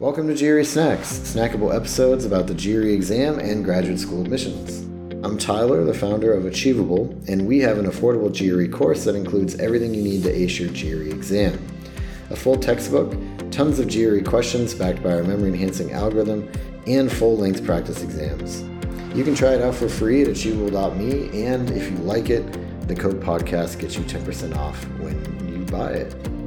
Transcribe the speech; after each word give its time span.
Welcome 0.00 0.34
to 0.34 0.34
GRE 0.34 0.64
Snacks, 0.64 1.12
snackable 1.12 1.76
episodes 1.76 2.24
about 2.24 2.46
the 2.46 2.54
GRE 2.54 2.88
exam 2.88 3.38
and 3.38 3.62
graduate 3.62 4.00
school 4.00 4.22
admissions. 4.22 4.78
I'm 5.22 5.36
Tyler, 5.36 5.84
the 5.84 5.92
founder 5.92 6.32
of 6.32 6.46
Achievable, 6.46 7.14
and 7.28 7.46
we 7.46 7.58
have 7.58 7.76
an 7.76 7.84
affordable 7.84 8.32
GRE 8.32 8.74
course 8.74 9.04
that 9.04 9.14
includes 9.14 9.56
everything 9.56 9.92
you 9.92 10.02
need 10.02 10.22
to 10.22 10.34
ace 10.34 10.58
your 10.58 10.70
GRE 10.70 11.14
exam. 11.14 11.62
A 12.30 12.34
full 12.34 12.56
textbook, 12.56 13.14
tons 13.50 13.78
of 13.78 13.92
GRE 13.92 14.22
questions 14.22 14.72
backed 14.72 15.02
by 15.02 15.12
our 15.12 15.22
memory 15.22 15.50
enhancing 15.50 15.92
algorithm, 15.92 16.50
and 16.86 17.12
full 17.12 17.36
length 17.36 17.62
practice 17.66 18.02
exams. 18.02 18.62
You 19.14 19.22
can 19.22 19.34
try 19.34 19.52
it 19.52 19.60
out 19.60 19.74
for 19.74 19.90
free 19.90 20.22
at 20.22 20.28
achievable.me, 20.28 21.44
and 21.44 21.70
if 21.72 21.90
you 21.90 21.98
like 21.98 22.30
it, 22.30 22.88
the 22.88 22.94
code 22.94 23.20
podcast 23.20 23.78
gets 23.78 23.96
you 23.96 24.04
10% 24.04 24.56
off 24.56 24.82
when 24.98 25.18
you 25.46 25.62
buy 25.66 25.90
it. 25.90 26.39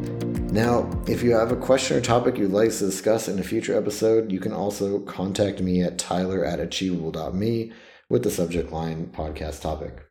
Now, 0.54 0.88
if 1.08 1.24
you 1.24 1.32
have 1.32 1.52
a 1.52 1.56
question 1.56 1.98
or 1.98 2.02
topic 2.02 2.38
you'd 2.38 2.52
like 2.52 2.70
to 2.70 2.86
discuss 2.86 3.28
in 3.28 3.40
a 3.40 3.44
future 3.44 3.76
episode, 3.76 4.32
you 4.32 4.40
can 4.40 4.54
also 4.54 5.00
contact 5.00 5.60
me 5.62 5.82
at 5.82 5.98
tyler 5.98 6.46
at 6.46 6.60
achievable.me 6.60 7.72
with 8.08 8.22
the 8.22 8.30
subject 8.30 8.72
line 8.72 9.08
podcast 9.08 9.62
topic. 9.62 10.06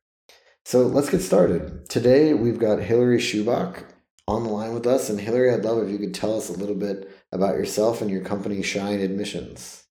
So 0.64 0.80
let's 0.80 1.10
get 1.10 1.22
started. 1.22 1.88
Today 1.88 2.34
we've 2.34 2.58
got 2.58 2.80
Hillary 2.80 3.18
Schubach 3.18 3.84
on 4.26 4.42
the 4.42 4.48
line 4.48 4.74
with 4.74 4.84
us. 4.84 5.08
And 5.08 5.20
Hillary, 5.20 5.54
I'd 5.54 5.64
love 5.64 5.80
if 5.80 5.90
you 5.90 5.98
could 5.98 6.12
tell 6.12 6.36
us 6.36 6.48
a 6.48 6.58
little 6.58 6.74
bit 6.74 7.08
about 7.30 7.54
yourself 7.54 8.02
and 8.02 8.10
your 8.10 8.24
company, 8.24 8.64
Shine 8.64 8.98
Admissions. 8.98 9.84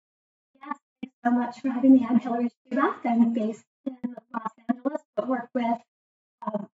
Yes, 0.55 0.77
thanks 1.01 1.15
so 1.23 1.31
much 1.31 1.61
for 1.61 1.69
having 1.69 1.93
me. 1.93 2.05
I'm 2.09 2.19
Hillary 2.19 2.49
Schubach. 2.69 3.05
I'm 3.05 3.31
based 3.31 3.63
in 3.85 3.95
Los 4.33 4.51
Angeles, 4.67 5.01
but 5.15 5.29
work 5.29 5.47
with 5.53 5.77
um, 6.45 6.67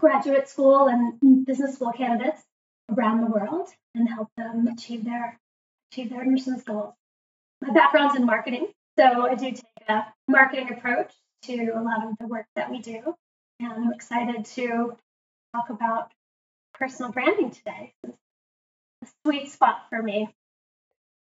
graduate 0.00 0.50
school 0.50 0.88
and 0.88 1.46
business 1.46 1.76
school 1.76 1.92
candidates 1.92 2.42
around 2.90 3.20
the 3.20 3.26
world 3.26 3.68
and 3.94 4.08
help 4.08 4.28
them 4.36 4.68
achieve 4.68 5.04
their 5.04 5.38
achieve 5.90 6.10
their 6.10 6.22
admissions 6.22 6.62
goals. 6.62 6.94
My 7.60 7.72
background's 7.72 8.16
in 8.16 8.26
marketing, 8.26 8.68
so 8.98 9.26
I 9.26 9.34
do 9.34 9.50
take 9.52 9.64
a 9.88 10.04
marketing 10.28 10.70
approach 10.70 11.12
to 11.44 11.70
a 11.70 11.80
lot 11.80 12.04
of 12.04 12.16
the 12.18 12.26
work 12.26 12.46
that 12.56 12.70
we 12.70 12.80
do, 12.80 13.14
and 13.60 13.72
I'm 13.72 13.92
excited 13.92 14.44
to 14.56 14.96
talk 15.54 15.70
about 15.70 16.12
personal 16.74 17.12
branding 17.12 17.50
today. 17.50 17.94
It's 18.04 19.10
a 19.10 19.14
sweet 19.24 19.50
spot 19.50 19.86
for 19.88 20.02
me. 20.02 20.28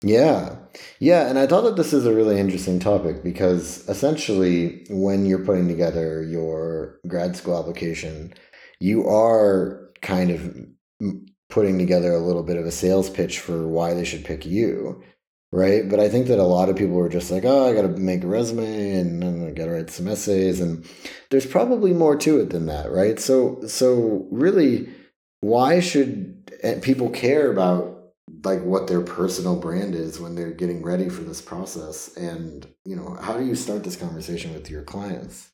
Yeah. 0.03 0.55
Yeah. 0.99 1.27
And 1.27 1.39
I 1.39 1.47
thought 1.47 1.61
that 1.61 1.77
this 1.77 1.93
is 1.93 2.05
a 2.05 2.13
really 2.13 2.39
interesting 2.39 2.79
topic 2.79 3.23
because 3.23 3.87
essentially, 3.89 4.85
when 4.89 5.25
you're 5.25 5.43
putting 5.43 5.67
together 5.67 6.21
your 6.21 6.99
grad 7.07 7.35
school 7.35 7.57
application, 7.57 8.33
you 8.79 9.07
are 9.07 9.89
kind 10.01 10.31
of 10.31 10.55
putting 11.49 11.77
together 11.77 12.11
a 12.13 12.19
little 12.19 12.43
bit 12.43 12.57
of 12.57 12.65
a 12.65 12.71
sales 12.71 13.09
pitch 13.09 13.39
for 13.39 13.67
why 13.67 13.93
they 13.93 14.05
should 14.05 14.25
pick 14.25 14.45
you 14.45 15.03
right? 15.55 15.87
But 15.89 15.99
i 15.99 16.09
think 16.09 16.27
that 16.27 16.39
a 16.39 16.43
lot 16.43 16.69
of 16.69 16.75
people 16.75 16.99
are 16.99 17.09
just 17.09 17.31
like 17.31 17.45
oh 17.45 17.67
i 17.67 17.73
gotta 17.73 17.87
make 17.87 18.23
a 18.23 18.27
resume 18.27 18.91
and 18.91 19.47
i 19.47 19.51
gotta 19.51 19.71
write 19.71 19.89
some 19.89 20.07
essays 20.07 20.59
and 20.59 20.85
there's 21.31 21.45
probably 21.45 21.93
more 21.93 22.15
to 22.17 22.39
it 22.39 22.49
than 22.49 22.65
that 22.67 22.91
right? 22.91 23.19
So 23.19 23.65
so 23.67 24.27
really 24.31 24.89
why 25.39 25.79
should 25.79 26.51
eh, 26.61 26.79
people 26.81 27.09
care 27.09 27.51
about 27.51 27.93
like 28.43 28.61
what 28.63 28.87
their 28.87 29.01
personal 29.01 29.55
brand 29.55 29.95
is 29.95 30.19
when 30.19 30.35
they're 30.35 30.51
getting 30.51 30.83
ready 30.83 31.09
for 31.09 31.21
this 31.21 31.41
process? 31.41 32.15
And 32.17 32.67
you 32.83 32.95
know 32.95 33.17
how 33.21 33.37
do 33.37 33.45
you 33.45 33.55
start 33.55 33.83
this 33.83 33.95
conversation 33.95 34.53
with 34.53 34.69
your 34.69 34.83
clients? 34.83 35.51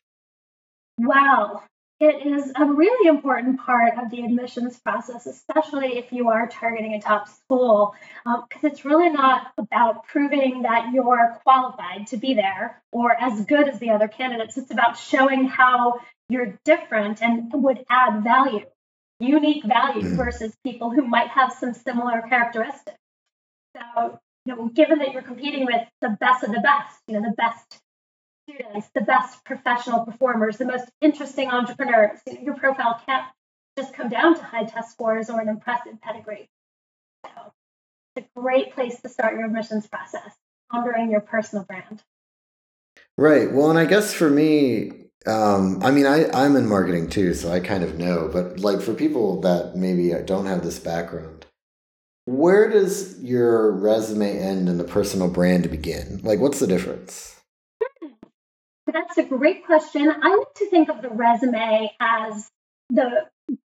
Wow 0.97 1.61
it 2.01 2.25
is 2.25 2.51
a 2.59 2.65
really 2.65 3.07
important 3.07 3.59
part 3.59 3.93
of 3.97 4.09
the 4.09 4.21
admissions 4.23 4.79
process, 4.79 5.27
especially 5.27 5.99
if 5.99 6.11
you 6.11 6.29
are 6.29 6.47
targeting 6.47 6.95
a 6.95 7.01
top 7.01 7.29
school, 7.29 7.95
because 8.25 8.63
um, 8.63 8.71
it's 8.71 8.83
really 8.83 9.09
not 9.09 9.51
about 9.57 10.07
proving 10.07 10.63
that 10.63 10.91
you're 10.93 11.39
qualified 11.43 12.07
to 12.07 12.17
be 12.17 12.33
there 12.33 12.81
or 12.91 13.11
as 13.11 13.45
good 13.45 13.69
as 13.69 13.79
the 13.79 13.91
other 13.91 14.07
candidates. 14.07 14.57
It's 14.57 14.71
about 14.71 14.97
showing 14.97 15.45
how 15.45 15.99
you're 16.27 16.57
different 16.65 17.21
and 17.21 17.51
would 17.53 17.85
add 17.89 18.23
value, 18.23 18.65
unique 19.19 19.63
value 19.63 20.01
mm. 20.01 20.15
versus 20.15 20.55
people 20.63 20.89
who 20.89 21.03
might 21.03 21.29
have 21.29 21.53
some 21.53 21.73
similar 21.73 22.23
characteristics. 22.27 22.97
So, 23.75 24.19
you 24.45 24.55
know, 24.55 24.69
given 24.69 24.99
that 24.99 25.13
you're 25.13 25.21
competing 25.21 25.65
with 25.65 25.81
the 26.01 26.17
best 26.19 26.43
of 26.43 26.51
the 26.51 26.61
best, 26.61 26.99
you 27.07 27.13
know, 27.13 27.21
the 27.21 27.35
best 27.37 27.79
students, 28.43 28.89
the 28.93 29.01
best 29.01 29.43
professional 29.45 30.05
performers, 30.05 30.57
the 30.57 30.65
most 30.65 30.89
interesting 31.01 31.49
entrepreneurs. 31.49 32.19
Your 32.41 32.55
profile 32.55 33.01
can't 33.05 33.25
just 33.77 33.93
come 33.93 34.09
down 34.09 34.35
to 34.35 34.43
high 34.43 34.65
test 34.65 34.91
scores 34.91 35.29
or 35.29 35.39
an 35.39 35.47
impressive 35.47 36.01
pedigree. 36.01 36.49
So 37.25 37.31
it's 38.15 38.27
a 38.27 38.39
great 38.39 38.73
place 38.73 38.99
to 39.01 39.09
start 39.09 39.35
your 39.35 39.45
admissions 39.45 39.87
process, 39.87 40.35
honoring 40.71 41.11
your 41.11 41.21
personal 41.21 41.63
brand. 41.63 42.03
Right. 43.17 43.51
Well, 43.51 43.69
and 43.69 43.79
I 43.79 43.85
guess 43.85 44.13
for 44.13 44.29
me, 44.29 44.91
um, 45.27 45.81
I 45.83 45.91
mean, 45.91 46.05
I, 46.05 46.29
I'm 46.31 46.55
in 46.55 46.67
marketing 46.67 47.09
too, 47.09 47.33
so 47.33 47.51
I 47.51 47.59
kind 47.59 47.83
of 47.83 47.97
know, 47.97 48.29
but 48.31 48.59
like 48.59 48.81
for 48.81 48.93
people 48.93 49.41
that 49.41 49.75
maybe 49.75 50.13
don't 50.25 50.47
have 50.47 50.63
this 50.63 50.79
background, 50.79 51.45
where 52.25 52.69
does 52.69 53.21
your 53.21 53.71
resume 53.71 54.37
end 54.37 54.67
and 54.69 54.79
the 54.79 54.83
personal 54.83 55.29
brand 55.29 55.69
begin? 55.69 56.21
Like, 56.23 56.39
what's 56.39 56.59
the 56.59 56.67
difference? 56.67 57.40
That's 58.91 59.17
a 59.17 59.23
great 59.23 59.65
question. 59.65 60.09
I 60.09 60.35
like 60.35 60.53
to 60.55 60.69
think 60.69 60.89
of 60.89 61.01
the 61.01 61.09
resume 61.09 61.91
as 61.99 62.49
the 62.89 63.27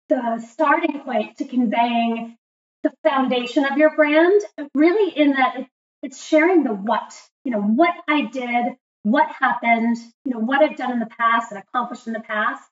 the 0.08 0.44
starting 0.50 1.00
point 1.00 1.38
to 1.38 1.44
conveying 1.44 2.36
the 2.82 2.92
foundation 3.04 3.64
of 3.64 3.78
your 3.78 3.94
brand, 3.94 4.40
really 4.74 5.16
in 5.16 5.32
that 5.32 5.66
it's 6.02 6.24
sharing 6.24 6.64
the 6.64 6.72
what, 6.72 7.14
you 7.44 7.52
know, 7.52 7.60
what 7.60 7.94
I 8.08 8.22
did, 8.22 8.74
what 9.02 9.30
happened, 9.30 9.96
you 10.24 10.32
know, 10.32 10.40
what 10.40 10.62
I've 10.62 10.76
done 10.76 10.92
in 10.92 10.98
the 10.98 11.06
past 11.06 11.52
and 11.52 11.62
accomplished 11.62 12.06
in 12.06 12.12
the 12.12 12.20
past. 12.20 12.62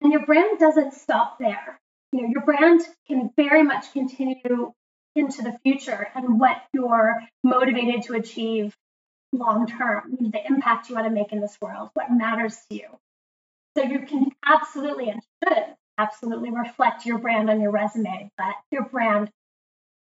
And 0.00 0.12
your 0.12 0.24
brand 0.26 0.58
doesn't 0.58 0.94
stop 0.94 1.38
there. 1.38 1.80
You 2.12 2.22
know, 2.22 2.28
your 2.28 2.44
brand 2.44 2.82
can 3.08 3.30
very 3.36 3.62
much 3.62 3.92
continue 3.92 4.72
into 5.14 5.42
the 5.42 5.58
future 5.64 6.08
and 6.14 6.38
what 6.38 6.62
you're 6.72 7.22
motivated 7.42 8.02
to 8.02 8.14
achieve 8.14 8.76
long 9.32 9.66
term, 9.66 10.16
the 10.20 10.46
impact 10.46 10.88
you 10.88 10.94
want 10.94 11.06
to 11.06 11.12
make 11.12 11.32
in 11.32 11.40
this 11.40 11.56
world, 11.60 11.90
what 11.94 12.10
matters 12.10 12.58
to 12.68 12.76
you. 12.76 12.88
So 13.76 13.82
you 13.82 14.00
can 14.00 14.28
absolutely 14.44 15.10
and 15.10 15.20
should 15.44 15.64
absolutely 15.98 16.50
reflect 16.50 17.06
your 17.06 17.18
brand 17.18 17.50
on 17.50 17.60
your 17.60 17.70
resume, 17.70 18.30
but 18.38 18.54
your 18.70 18.84
brand 18.84 19.30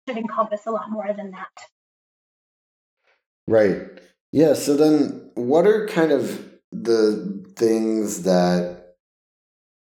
should 0.06 0.18
encompass 0.18 0.66
a 0.66 0.70
lot 0.70 0.90
more 0.90 1.12
than 1.12 1.32
that. 1.32 1.50
Right. 3.46 3.82
Yeah. 4.32 4.54
So 4.54 4.76
then, 4.76 5.30
what 5.34 5.66
are 5.66 5.86
kind 5.88 6.12
of 6.12 6.50
the 6.72 7.44
things 7.56 8.22
that 8.22 8.96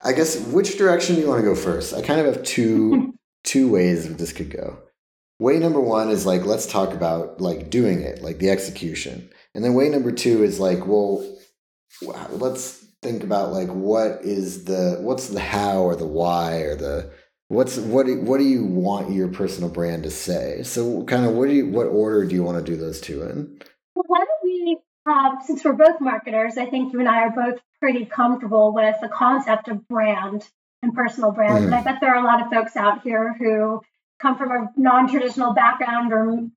I 0.03 0.13
guess 0.13 0.39
which 0.47 0.79
direction 0.79 1.17
do 1.17 1.23
you 1.23 1.29
want 1.29 1.41
to 1.41 1.49
go 1.49 1.55
first? 1.55 1.93
I 1.93 2.03
kind 2.03 2.21
of 2.21 2.27
have 2.27 2.45
two 2.45 3.15
two 3.45 3.71
ways 3.71 4.17
this 4.17 4.33
could 4.33 4.51
go 4.51 4.79
way 5.41 5.59
number 5.59 5.81
one 5.81 6.11
is 6.11 6.27
like 6.27 6.45
let's 6.45 6.67
talk 6.67 6.93
about 6.93 7.41
like 7.41 7.71
doing 7.71 8.03
it 8.03 8.23
like 8.23 8.39
the 8.39 8.51
execution. 8.51 9.29
And 9.55 9.65
then 9.65 9.75
way 9.75 9.89
number 9.89 10.13
two 10.13 10.45
is 10.45 10.61
like 10.61 10.87
well 10.87 11.27
let's 12.31 12.85
think 13.03 13.25
about 13.25 13.51
like 13.51 13.69
what 13.69 14.21
is 14.23 14.65
the 14.65 14.99
what's 15.01 15.29
the 15.29 15.41
how 15.41 15.81
or 15.81 15.97
the 15.97 16.07
why 16.07 16.59
or 16.59 16.77
the 16.77 17.11
what's 17.49 17.79
what 17.79 18.07
do, 18.07 18.21
what 18.21 18.39
do 18.39 18.45
you 18.45 18.65
want 18.65 19.11
your 19.11 19.29
personal 19.29 19.71
brand 19.71 20.05
to 20.05 20.11
say? 20.11 20.63
So 20.63 21.03
kind 21.05 21.25
of 21.25 21.33
what 21.33 21.49
do 21.49 21.55
you 21.55 21.67
what 21.69 21.87
order 21.87 22.25
do 22.27 22.35
you 22.35 22.45
want 22.45 22.65
to 22.65 22.73
do 22.73 22.79
those 22.79 23.01
two 23.01 23.23
in? 23.23 23.61
Well 23.97 24.05
why 24.07 24.19
don't 24.19 24.29
we 24.45 24.79
um, 25.07 25.39
since 25.45 25.65
we're 25.65 25.73
both 25.73 25.99
marketers 25.99 26.59
i 26.59 26.67
think 26.67 26.93
you 26.93 27.01
and 27.01 27.09
i 27.09 27.23
are 27.23 27.31
both 27.31 27.59
pretty 27.81 28.05
comfortable 28.05 28.75
with 28.75 28.97
the 29.01 29.09
concept 29.09 29.67
of 29.69 29.89
brand 29.89 30.47
and 30.83 30.95
personal 30.95 31.33
brand. 31.33 31.65
Mm. 31.65 31.67
and 31.67 31.75
i 31.75 31.83
bet 31.83 32.01
there 32.03 32.15
are 32.15 32.23
a 32.23 32.27
lot 32.27 32.43
of 32.43 32.51
folks 32.51 32.77
out 32.77 33.03
here 33.03 33.35
who 33.39 33.81
come 34.21 34.37
from 34.37 34.51
a 34.51 34.71
non-traditional 34.77 35.55
background 35.55 36.13
or 36.13 36.49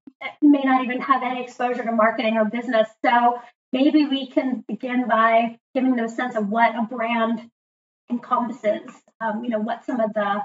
may 0.41 0.62
not 0.63 0.84
even 0.84 1.01
have 1.01 1.23
any 1.23 1.43
exposure 1.43 1.84
to 1.84 1.91
marketing 1.91 2.37
or 2.37 2.46
business. 2.46 2.87
So 3.03 3.41
maybe 3.72 4.05
we 4.05 4.28
can 4.28 4.64
begin 4.67 5.08
by 5.08 5.58
giving 5.73 5.96
them 5.96 6.05
a 6.05 6.09
sense 6.09 6.35
of 6.35 6.49
what 6.49 6.76
a 6.76 6.84
brand 6.84 7.49
encompasses. 8.09 8.91
Um, 9.22 9.43
you 9.43 9.49
know, 9.49 9.59
what 9.59 9.85
some 9.85 9.99
of 9.99 10.14
the 10.14 10.41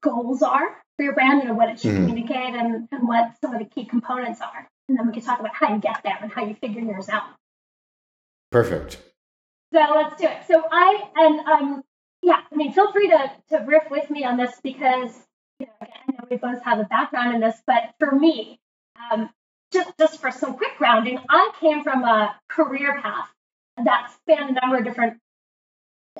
goals 0.00 0.42
are 0.42 0.76
for 0.96 1.02
your 1.02 1.14
brand, 1.14 1.42
you 1.42 1.48
know, 1.48 1.54
what 1.54 1.68
it 1.68 1.80
should 1.80 1.92
mm-hmm. 1.92 2.06
communicate 2.06 2.54
and, 2.54 2.88
and 2.92 3.08
what 3.08 3.32
some 3.40 3.54
of 3.54 3.58
the 3.58 3.64
key 3.64 3.84
components 3.84 4.40
are. 4.40 4.68
And 4.88 4.98
then 4.98 5.06
we 5.06 5.12
can 5.12 5.22
talk 5.22 5.40
about 5.40 5.54
how 5.54 5.74
you 5.74 5.80
get 5.80 6.00
there 6.04 6.18
and 6.20 6.30
how 6.30 6.44
you 6.44 6.54
figure 6.54 6.82
yours 6.82 7.08
out. 7.08 7.24
Perfect. 8.50 8.98
So 9.72 9.80
let's 9.94 10.20
do 10.20 10.26
it. 10.26 10.42
So 10.46 10.62
I 10.70 11.08
and 11.16 11.40
um 11.40 11.82
yeah, 12.22 12.40
I 12.52 12.54
mean 12.54 12.72
feel 12.72 12.92
free 12.92 13.08
to 13.08 13.32
to 13.50 13.64
riff 13.64 13.84
with 13.90 14.10
me 14.10 14.24
on 14.24 14.36
this 14.36 14.52
because 14.62 15.10
you 15.58 15.66
know, 15.66 15.72
again, 15.80 16.01
We 16.32 16.38
both 16.38 16.62
have 16.62 16.78
a 16.78 16.84
background 16.84 17.34
in 17.34 17.42
this, 17.42 17.60
but 17.66 17.92
for 17.98 18.10
me, 18.10 18.58
um, 19.12 19.28
just, 19.70 19.92
just 19.98 20.18
for 20.18 20.30
some 20.30 20.54
quick 20.56 20.78
grounding, 20.78 21.18
I 21.28 21.52
came 21.60 21.82
from 21.82 22.04
a 22.04 22.34
career 22.48 22.98
path 23.02 23.28
that 23.84 24.10
spanned 24.14 24.56
a 24.56 24.60
number 24.60 24.78
of 24.78 24.84
different 24.84 25.18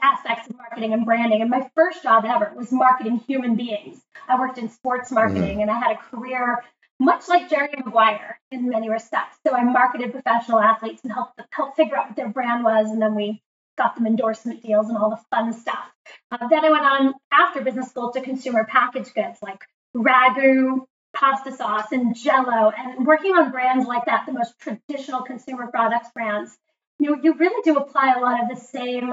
aspects 0.03 0.51
of 0.51 0.57
marketing 0.59 0.93
and 0.93 1.07
branding. 1.07 1.41
And 1.41 1.49
my 1.49 1.71
first 1.75 2.03
job 2.03 2.27
ever 2.27 2.53
was 2.55 2.71
marketing 2.71 3.23
human 3.27 3.57
beings. 3.57 4.03
I 4.29 4.39
worked 4.39 4.59
in 4.59 4.69
sports 4.69 5.11
marketing 5.11 5.45
mm-hmm. 5.45 5.61
and 5.61 5.71
I 5.71 5.79
had 5.79 5.93
a 5.93 5.97
career 5.97 6.63
much 7.01 7.27
like 7.27 7.49
Jerry 7.49 7.71
Maguire 7.83 8.39
in 8.51 8.69
many 8.69 8.91
respects. 8.91 9.39
So 9.47 9.55
I 9.55 9.65
marketed 9.65 10.13
professional 10.13 10.61
athletes 10.61 11.01
and 11.05 11.13
helped 11.13 11.41
help 11.53 11.75
figure 11.75 11.97
out 11.97 12.09
what 12.09 12.17
their 12.17 12.29
brand 12.29 12.65
was, 12.65 12.91
and 12.91 13.01
then 13.01 13.15
we 13.15 13.43
got 13.79 13.97
them 13.97 14.07
endorsement 14.07 14.63
deals 14.63 14.89
and 14.89 14.99
all 14.99 15.09
the 15.09 15.21
fun 15.31 15.53
stuff. 15.55 15.91
Uh, 16.31 16.47
then 16.49 16.65
I 16.65 16.71
went 16.71 16.85
on 16.85 17.15
after 17.33 17.63
business 17.63 17.89
school 17.89 18.13
to 18.13 18.21
consumer 18.21 18.65
packaged 18.65 19.15
goods 19.15 19.39
like 19.43 19.65
ragu, 19.97 20.87
pasta 21.15 21.53
sauce, 21.53 21.93
and 21.93 22.17
Jello, 22.17 22.71
and 22.77 23.07
working 23.07 23.33
on 23.33 23.51
brands 23.51 23.87
like 23.87 24.07
that, 24.07 24.27
the 24.27 24.33
most 24.33 24.59
traditional 24.59 25.23
consumer 25.23 25.67
products 25.69 26.11
brands. 26.15 26.57
You 26.99 27.19
you 27.23 27.35
really 27.35 27.63
do 27.65 27.77
apply 27.77 28.15
a 28.15 28.21
lot 28.21 28.43
of 28.43 28.49
the 28.49 28.57
same 28.57 29.13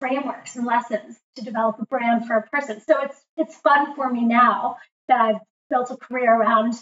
frameworks 0.00 0.56
and 0.56 0.66
lessons 0.66 1.16
to 1.36 1.44
develop 1.44 1.78
a 1.80 1.86
brand 1.86 2.26
for 2.26 2.36
a 2.36 2.42
person. 2.48 2.80
So 2.80 3.00
it's 3.02 3.24
it's 3.36 3.56
fun 3.56 3.94
for 3.94 4.10
me 4.10 4.24
now 4.24 4.78
that 5.08 5.20
I've 5.20 5.40
built 5.70 5.90
a 5.90 5.96
career 5.96 6.34
around 6.34 6.74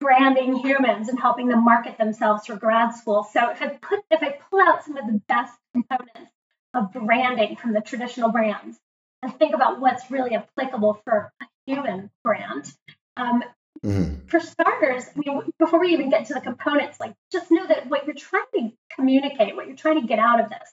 branding 0.00 0.56
humans 0.56 1.08
and 1.08 1.18
helping 1.18 1.48
them 1.48 1.64
market 1.64 1.98
themselves 1.98 2.46
for 2.46 2.56
grad 2.56 2.94
school. 2.94 3.24
So 3.32 3.50
if 3.50 3.60
I 3.60 3.68
put 3.68 4.00
if 4.10 4.22
I 4.22 4.38
pull 4.50 4.60
out 4.60 4.84
some 4.84 4.96
of 4.96 5.06
the 5.06 5.20
best 5.28 5.52
components 5.72 6.32
of 6.74 6.92
branding 6.92 7.56
from 7.56 7.72
the 7.72 7.80
traditional 7.80 8.30
brands 8.30 8.78
and 9.22 9.36
think 9.38 9.54
about 9.54 9.80
what's 9.80 10.10
really 10.10 10.34
applicable 10.34 11.00
for 11.04 11.32
a 11.40 11.46
human 11.66 12.10
brand. 12.22 12.72
Um, 13.16 13.42
mm-hmm. 13.84 14.26
For 14.26 14.40
starters, 14.40 15.04
I 15.14 15.18
mean, 15.18 15.42
before 15.58 15.80
we 15.80 15.92
even 15.92 16.10
get 16.10 16.26
to 16.26 16.34
the 16.34 16.40
components, 16.40 16.98
like 17.00 17.14
just 17.32 17.50
know 17.50 17.66
that 17.66 17.88
what 17.88 18.06
you're 18.06 18.14
trying 18.14 18.44
to 18.54 18.70
communicate, 18.94 19.56
what 19.56 19.66
you're 19.66 19.76
trying 19.76 20.00
to 20.00 20.06
get 20.06 20.18
out 20.18 20.40
of 20.40 20.48
this, 20.48 20.72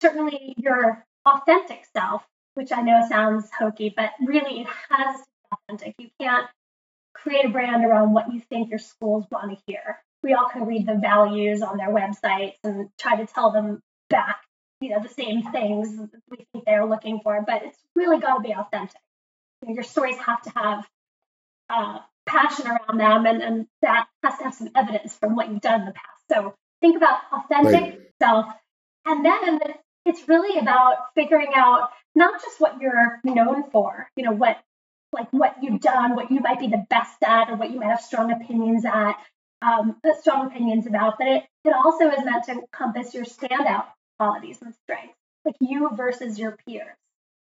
certainly 0.00 0.54
your 0.56 1.04
authentic 1.26 1.84
self, 1.96 2.22
which 2.54 2.72
I 2.72 2.82
know 2.82 3.06
sounds 3.08 3.48
hokey, 3.58 3.92
but 3.94 4.10
really 4.20 4.60
it 4.60 4.66
has 4.90 5.16
to 5.16 5.24
be 5.24 5.56
authentic. 5.56 5.94
You 5.98 6.08
can't 6.20 6.46
create 7.14 7.46
a 7.46 7.48
brand 7.48 7.84
around 7.84 8.12
what 8.12 8.32
you 8.32 8.40
think 8.40 8.70
your 8.70 8.78
schools 8.78 9.24
want 9.30 9.50
to 9.52 9.62
hear. 9.66 9.98
We 10.22 10.34
all 10.34 10.48
can 10.48 10.66
read 10.66 10.86
the 10.86 10.94
values 10.94 11.62
on 11.62 11.76
their 11.76 11.90
websites 11.90 12.56
and 12.64 12.88
try 12.98 13.16
to 13.16 13.26
tell 13.26 13.50
them 13.50 13.80
back, 14.10 14.40
you 14.80 14.90
know, 14.90 15.00
the 15.00 15.08
same 15.08 15.42
things 15.42 15.88
we 16.30 16.46
think 16.52 16.64
they're 16.64 16.86
looking 16.86 17.20
for, 17.22 17.42
but 17.46 17.62
it's 17.62 17.78
really 17.94 18.18
got 18.18 18.36
to 18.36 18.42
be 18.42 18.54
authentic. 18.54 19.00
You 19.64 19.70
know, 19.70 19.74
your 19.76 19.82
stories 19.82 20.18
have 20.18 20.42
to 20.42 20.50
have 20.50 20.86
uh, 21.70 21.98
passion 22.26 22.66
around 22.66 22.98
them, 22.98 23.24
and, 23.24 23.42
and 23.42 23.66
that 23.80 24.06
has 24.22 24.36
to 24.38 24.44
have 24.44 24.54
some 24.54 24.68
evidence 24.74 25.16
from 25.16 25.36
what 25.36 25.48
you've 25.48 25.62
done 25.62 25.80
in 25.80 25.86
the 25.86 25.92
past. 25.92 26.22
So 26.30 26.54
think 26.82 26.96
about 26.98 27.20
authentic 27.32 27.80
right. 27.80 28.00
self, 28.20 28.46
and 29.06 29.24
then 29.24 29.60
it's 30.04 30.28
really 30.28 30.58
about 30.58 31.14
figuring 31.14 31.52
out 31.54 31.88
not 32.14 32.42
just 32.42 32.60
what 32.60 32.78
you're 32.78 33.20
known 33.24 33.70
for, 33.70 34.10
you 34.16 34.24
know, 34.24 34.32
what 34.32 34.58
like 35.12 35.32
what 35.32 35.56
you've 35.62 35.80
done, 35.80 36.14
what 36.14 36.30
you 36.30 36.40
might 36.40 36.60
be 36.60 36.68
the 36.68 36.84
best 36.90 37.22
at, 37.22 37.48
or 37.48 37.56
what 37.56 37.70
you 37.70 37.80
might 37.80 37.88
have 37.88 38.00
strong 38.02 38.32
opinions 38.32 38.84
at, 38.84 39.14
um, 39.62 39.96
strong 40.20 40.46
opinions 40.46 40.86
about. 40.86 41.14
But 41.18 41.28
it 41.28 41.44
it 41.64 41.72
also 41.72 42.10
is 42.10 42.22
meant 42.24 42.44
to 42.44 42.52
encompass 42.52 43.14
your 43.14 43.24
standout 43.24 43.86
qualities 44.18 44.60
and 44.60 44.74
strengths, 44.84 45.16
like 45.46 45.56
you 45.60 45.88
versus 45.94 46.38
your 46.38 46.58
peers, 46.66 46.96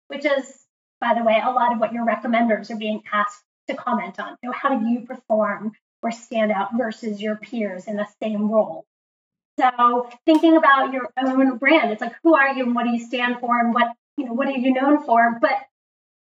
which 0.09 0.25
is, 0.25 0.65
by 1.03 1.15
the 1.15 1.25
way, 1.25 1.43
a 1.45 1.51
lot 1.51 1.73
of 1.73 1.81
what 1.81 1.93
your 1.93 2.07
recommenders 2.07 2.71
are 2.71 2.77
being 2.77 3.03
asked 3.13 3.43
to 3.69 3.75
comment 3.75 4.21
on. 4.21 4.37
Know, 4.43 4.53
how 4.53 4.79
do 4.79 4.87
you 4.87 5.01
perform 5.01 5.73
or 6.01 6.13
stand 6.13 6.53
out 6.53 6.71
versus 6.79 7.21
your 7.21 7.35
peers 7.37 7.87
in 7.89 7.97
the 7.97 8.07
same 8.23 8.49
role? 8.49 8.87
So 9.59 10.09
thinking 10.25 10.57
about 10.57 10.93
your 10.93 11.11
own 11.19 11.59
brand, 11.59 11.91
it's 11.91 12.01
like 12.01 12.15
who 12.23 12.37
are 12.37 12.55
you 12.55 12.65
and 12.65 12.75
what 12.75 12.85
do 12.85 12.91
you 12.91 13.05
stand 13.05 13.41
for 13.41 13.59
and 13.59 13.75
what 13.75 13.89
you 14.17 14.27
know 14.27 14.33
what 14.33 14.47
are 14.47 14.53
you 14.53 14.73
known 14.73 15.05
for, 15.05 15.39
but 15.41 15.59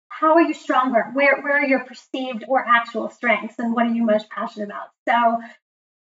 how 0.09 0.33
are 0.33 0.41
you 0.41 0.53
stronger? 0.53 1.11
Where 1.13 1.39
where 1.41 1.57
are 1.57 1.65
your 1.65 1.85
perceived 1.85 2.43
or 2.47 2.65
actual 2.67 3.09
strengths 3.09 3.59
and 3.59 3.73
what 3.73 3.85
are 3.85 3.93
you 3.93 4.03
most 4.03 4.29
passionate 4.29 4.65
about? 4.65 4.87
So 5.07 5.41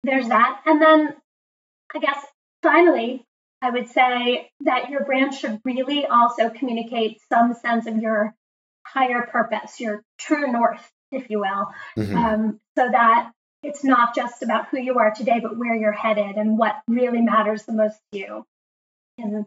there's 0.05 0.29
that. 0.29 0.61
And 0.67 0.81
then 0.81 1.15
I 1.95 1.99
guess 1.99 2.25
finally, 2.63 3.25
I 3.63 3.71
would 3.71 3.89
say 3.89 4.51
that 4.61 4.91
your 4.91 5.05
brand 5.05 5.35
should 5.35 5.61
really 5.65 6.07
also 6.07 6.51
communicate 6.51 7.21
some 7.29 7.55
sense 7.55 7.87
of 7.87 7.97
your 7.97 8.35
higher 8.93 9.23
purpose, 9.23 9.81
your 9.81 10.03
true 10.19 10.51
north, 10.51 10.91
if 11.13 11.31
you 11.31 11.41
will, 11.41 11.73
mm-hmm. 11.97 12.17
um, 12.17 12.61
so 12.77 12.89
that 12.91 13.33
it's 13.63 13.85
not 13.85 14.15
just 14.15 14.43
about 14.43 14.69
who 14.69 14.79
you 14.79 14.99
are 14.99 15.13
today, 15.13 15.41
but 15.43 15.57
where 15.57 15.75
you're 15.75 15.93
headed 15.93 16.37
and 16.37 16.59
what 16.59 16.77
really 16.89 17.21
matters 17.21 17.65
the 17.65 17.73
most 17.73 17.99
to 18.13 18.19
you. 18.19 18.45
And 19.19 19.47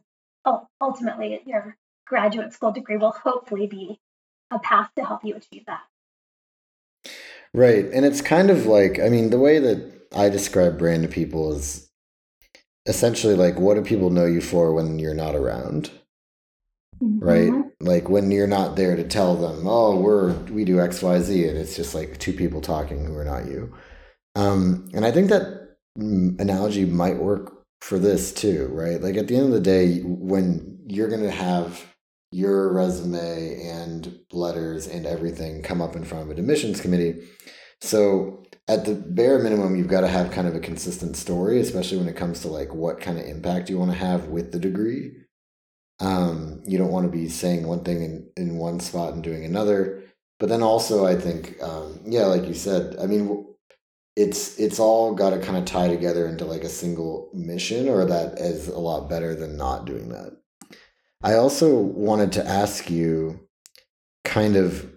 ultimately, 0.82 1.42
your 1.46 1.78
graduate 2.06 2.54
school 2.54 2.72
degree 2.72 2.98
will 2.98 3.12
hopefully 3.12 3.68
be 3.68 4.00
a 4.52 4.60
path 4.60 4.90
to 4.98 5.06
help 5.06 5.24
you 5.24 5.36
achieve 5.36 5.66
that. 5.68 5.82
Right. 7.54 7.86
And 7.86 8.06
it's 8.06 8.22
kind 8.22 8.50
of 8.50 8.66
like, 8.66 9.00
I 9.00 9.10
mean, 9.10 9.30
the 9.30 9.40
way 9.40 9.60
that 9.60 10.08
I 10.16 10.30
describe 10.30 10.78
brand 10.78 11.04
to 11.04 11.10
people 11.10 11.54
is 11.54 11.90
essentially 12.86 13.36
like, 13.36 13.60
what 13.60 13.76
do 13.76 13.82
people 13.82 14.10
know 14.10 14.26
you 14.26 14.42
for 14.42 14.74
when 14.74 15.00
you're 15.00 15.14
not 15.14 15.36
around? 15.36 15.90
Mm-hmm. 17.02 17.20
Right. 17.20 17.71
Like 17.82 18.10
when 18.10 18.32
you're 18.32 18.48
not 18.48 18.76
there 18.76 18.96
to 18.96 19.04
tell 19.04 19.36
them, 19.36 19.68
oh, 19.68 20.00
we're, 20.00 20.34
we 20.46 20.66
do 20.66 20.80
X, 20.80 21.02
Y, 21.02 21.20
Z. 21.20 21.48
And 21.48 21.58
it's 21.58 21.76
just 21.76 21.96
like 21.96 22.18
two 22.18 22.34
people 22.34 22.62
talking 22.62 23.06
who 23.06 23.16
are 23.18 23.26
not 23.26 23.48
you. 23.48 23.74
Um, 24.36 24.90
and 24.94 25.06
I 25.06 25.12
think 25.12 25.30
that 25.30 25.78
analogy 25.98 26.86
might 26.86 27.18
work 27.18 27.64
for 27.82 27.98
this 27.98 28.32
too, 28.34 28.70
right? 28.72 29.02
Like 29.02 29.18
at 29.18 29.28
the 29.28 29.36
end 29.36 29.48
of 29.48 29.52
the 29.52 29.60
day, 29.60 30.00
when 30.00 30.80
you're 30.88 31.10
going 31.10 31.24
to 31.24 31.32
have 31.32 31.84
your 32.32 32.72
resume 32.72 33.62
and 33.64 34.20
letters 34.32 34.88
and 34.88 35.06
everything 35.06 35.62
come 35.62 35.82
up 35.82 35.96
in 35.96 36.06
front 36.06 36.24
of 36.24 36.30
an 36.30 36.40
admissions 36.40 36.80
committee. 36.80 37.28
So 37.82 38.44
at 38.68 38.86
the 38.86 38.96
bare 38.96 39.40
minimum, 39.40 39.76
you've 39.76 39.88
got 39.88 40.02
to 40.02 40.08
have 40.08 40.32
kind 40.32 40.48
of 40.48 40.56
a 40.56 40.60
consistent 40.60 41.18
story, 41.18 41.60
especially 41.60 41.98
when 41.98 42.08
it 42.08 42.16
comes 42.16 42.42
to 42.42 42.48
like 42.48 42.74
what 42.74 43.02
kind 43.02 43.20
of 43.20 43.26
impact 43.26 43.70
you 43.70 43.78
want 43.78 43.92
to 43.92 43.98
have 43.98 44.28
with 44.28 44.52
the 44.52 44.60
degree. 44.60 45.12
Um, 46.02 46.62
you 46.66 46.78
don't 46.78 46.92
want 46.92 47.06
to 47.06 47.12
be 47.12 47.30
saying 47.30 47.66
one 47.66 47.84
thing 47.84 48.02
in, 48.02 48.30
in 48.36 48.58
one 48.58 48.80
spot 48.80 49.14
and 49.14 49.24
doing 49.24 49.46
another. 49.46 50.04
But 50.40 50.50
then 50.50 50.64
also, 50.64 51.06
I 51.06 51.16
think, 51.16 51.62
um, 51.62 52.00
yeah, 52.04 52.26
like 52.26 52.48
you 52.48 52.56
said, 52.56 52.96
I 53.00 53.06
mean, 53.06 53.46
it's 54.16 54.60
it's 54.60 54.80
all 54.80 55.14
got 55.14 55.30
to 55.30 55.40
kind 55.40 55.58
of 55.58 55.66
tie 55.66 55.88
together 55.88 56.28
into 56.28 56.44
like 56.46 56.64
a 56.64 56.70
single 56.70 57.30
mission, 57.34 57.88
or 57.88 58.06
that 58.06 58.40
is 58.40 58.68
a 58.68 58.80
lot 58.80 59.10
better 59.10 59.36
than 59.36 59.56
not 59.56 59.86
doing 59.86 60.10
that. 60.10 60.36
I 61.24 61.36
also 61.36 61.76
wanted 61.76 62.32
to 62.34 62.48
ask 62.48 62.90
you 62.90 63.48
kind 64.24 64.56
of 64.56 64.92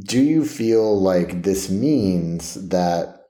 do 0.00 0.20
you 0.20 0.46
feel 0.46 0.98
like 0.98 1.42
this 1.42 1.68
means 1.68 2.54
that 2.68 3.26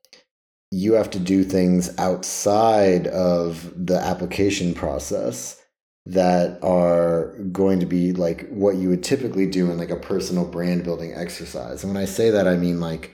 you 0.70 0.92
have 0.92 1.10
to 1.10 1.18
do 1.18 1.42
things 1.42 1.96
outside 1.98 3.08
of 3.08 3.72
the 3.74 3.98
application 3.98 4.74
process 4.74 5.60
that 6.08 6.58
are 6.62 7.36
going 7.52 7.80
to 7.80 7.86
be 7.86 8.12
like 8.12 8.48
what 8.48 8.76
you 8.76 8.88
would 8.88 9.04
typically 9.04 9.44
do 9.46 9.70
in 9.70 9.76
like 9.76 9.90
a 9.90 9.96
personal 9.96 10.46
brand 10.46 10.82
building 10.82 11.12
exercise. 11.14 11.84
And 11.84 11.92
when 11.92 12.02
I 12.02 12.06
say 12.06 12.30
that, 12.30 12.48
I 12.48 12.56
mean 12.56 12.80
like, 12.80 13.12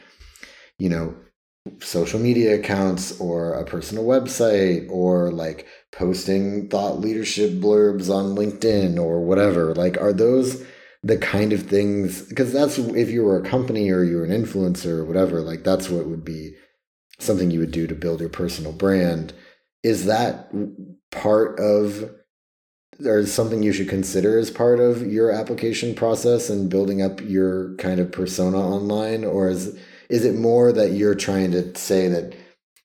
you 0.78 0.88
know, 0.88 1.16
social 1.80 2.20
media 2.20 2.54
accounts 2.54 3.18
or 3.20 3.54
a 3.54 3.64
personal 3.64 4.04
website 4.04 4.88
or 4.90 5.32
like 5.32 5.66
posting 5.90 6.68
thought 6.68 7.00
leadership 7.00 7.50
blurbs 7.54 8.08
on 8.08 8.36
LinkedIn 8.36 8.96
or 8.96 9.24
whatever. 9.24 9.74
Like, 9.74 10.00
are 10.00 10.12
those 10.12 10.64
the 11.02 11.18
kind 11.18 11.52
of 11.52 11.62
things? 11.62 12.22
Because 12.22 12.52
that's 12.52 12.78
if 12.78 13.10
you 13.10 13.24
were 13.24 13.38
a 13.38 13.48
company 13.48 13.90
or 13.90 14.04
you're 14.04 14.24
an 14.24 14.30
influencer 14.30 14.98
or 14.98 15.04
whatever, 15.04 15.40
like, 15.40 15.64
that's 15.64 15.90
what 15.90 16.06
would 16.06 16.24
be 16.24 16.54
something 17.18 17.50
you 17.50 17.58
would 17.58 17.72
do 17.72 17.88
to 17.88 17.94
build 17.94 18.20
your 18.20 18.28
personal 18.28 18.72
brand. 18.72 19.32
Is 19.82 20.06
that 20.06 20.52
part 21.10 21.58
of 21.58 22.10
or 23.04 23.26
something 23.26 23.62
you 23.62 23.72
should 23.72 23.88
consider 23.88 24.38
as 24.38 24.50
part 24.50 24.80
of 24.80 25.06
your 25.06 25.30
application 25.30 25.94
process 25.94 26.50
and 26.50 26.70
building 26.70 27.02
up 27.02 27.20
your 27.22 27.74
kind 27.76 28.00
of 28.00 28.12
persona 28.12 28.58
online 28.58 29.24
or 29.24 29.48
is 29.48 29.78
is 30.10 30.24
it 30.24 30.36
more 30.36 30.70
that 30.72 30.92
you're 30.92 31.14
trying 31.14 31.50
to 31.52 31.74
say 31.76 32.08
that 32.08 32.34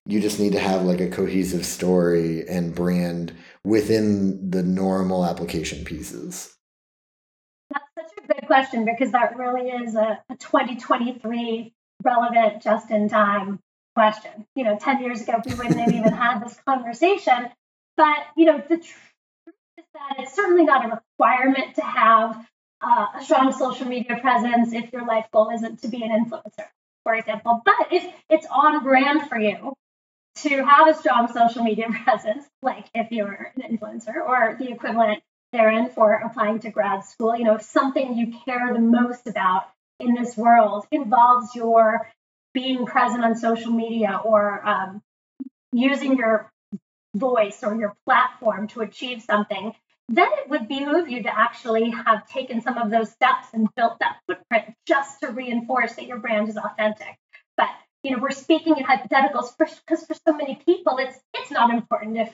you 0.06 0.20
just 0.20 0.40
need 0.40 0.54
to 0.54 0.60
have 0.60 0.84
like 0.84 1.02
a 1.02 1.10
cohesive 1.10 1.66
story 1.66 2.48
and 2.48 2.74
brand 2.74 3.34
within 3.64 4.50
the 4.50 4.64
normal 4.64 5.26
application 5.26 5.84
pieces? 5.86 6.56
That's 7.72 7.86
such 7.96 8.24
a 8.24 8.28
good 8.28 8.48
question 8.48 8.86
because 8.86 9.12
that 9.12 9.38
really 9.38 9.70
is 9.70 9.96
a, 9.96 10.24
a 10.30 10.36
2023 10.38 11.74
relevant, 12.04 12.64
just 12.64 12.90
in 12.90 13.10
time 13.10 13.60
question. 13.96 14.48
You 14.56 14.64
know, 14.64 14.78
10 14.80 15.04
years 15.04 15.22
ago, 15.22 15.42
we 15.46 15.54
wouldn't 15.54 15.80
have 15.80 15.94
even 15.94 16.14
had 16.14 16.40
this 16.40 16.58
conversation. 16.66 17.50
But, 17.98 18.18
you 18.38 18.46
know, 18.46 18.64
the 18.68 18.76
is 18.76 18.94
that 19.94 20.20
it's 20.20 20.36
certainly 20.36 20.64
not 20.64 20.86
a 20.86 21.02
requirement 21.02 21.76
to 21.76 21.82
have 21.82 22.46
uh, 22.82 23.08
a 23.20 23.24
strong 23.24 23.52
social 23.52 23.88
media 23.88 24.18
presence 24.22 24.74
if 24.74 24.92
your 24.94 25.06
life 25.06 25.26
goal 25.34 25.50
isn't 25.54 25.82
to 25.82 25.88
be 25.88 26.04
an 26.04 26.10
influencer 26.10 26.68
for 27.10 27.16
example. 27.16 27.62
But 27.66 27.92
if 27.92 28.06
it's 28.30 28.46
on 28.52 28.84
brand 28.84 29.28
for 29.30 29.40
you 29.40 29.74
to 30.44 30.66
have 30.66 30.88
a 30.88 30.94
strong 30.94 31.32
social 31.34 31.64
media 31.64 31.88
presence, 32.04 32.46
like 32.62 32.86
if 32.94 33.12
you're 33.12 33.52
an 33.56 33.78
influencer 33.78 34.16
or 34.16 34.56
the 34.60 34.72
equivalent 34.72 35.24
therein 35.52 35.90
for 35.90 36.14
applying 36.14 36.60
to 36.60 36.70
grad 36.70 37.04
school, 37.06 37.36
you 37.36 37.46
know, 37.46 37.56
if 37.56 37.64
something 37.64 38.16
you 38.16 38.34
care 38.46 38.72
the 38.74 38.80
most 38.80 39.26
about 39.26 39.64
in 40.00 40.14
this 40.14 40.38
world 40.38 40.86
involves 40.92 41.56
your 41.56 42.08
being 42.54 42.86
present 42.86 43.24
on 43.24 43.36
social 43.36 43.72
media 43.72 44.22
or 44.24 44.68
um, 44.68 45.02
using 45.72 46.16
your 46.16 46.52
voice 47.16 47.64
or 47.64 47.76
your 47.76 47.96
platform 48.06 48.68
to 48.70 48.82
achieve 48.82 49.22
something, 49.22 49.74
then 50.10 50.28
it 50.34 50.50
would 50.50 50.68
behoove 50.68 51.08
you 51.08 51.24
to 51.24 51.40
actually 51.40 51.92
have 51.92 52.28
taken 52.28 52.62
some 52.62 52.78
of 52.78 52.90
those 52.90 53.12
steps 53.12 53.48
and 53.54 53.68
built 53.76 54.00
that 54.00 54.18
footprint 54.28 54.76
just 54.88 55.20
to 55.22 55.28
reinforce 55.28 55.94
that 55.94 56.08
your 56.08 56.18
brand 56.18 56.50
is 56.50 56.58
authentic. 56.58 57.16
But 57.56 57.70
you 58.04 58.12
know, 58.12 58.22
we're 58.22 58.32
speaking 58.32 58.78
in 58.78 58.84
hypotheticals 58.84 59.56
because 59.58 60.06
for, 60.06 60.16
so 60.26 60.36
many 60.36 60.62
people, 60.66 60.98
it's 60.98 61.18
it's 61.34 61.52
not 61.52 61.70
important 61.70 62.18
if 62.18 62.34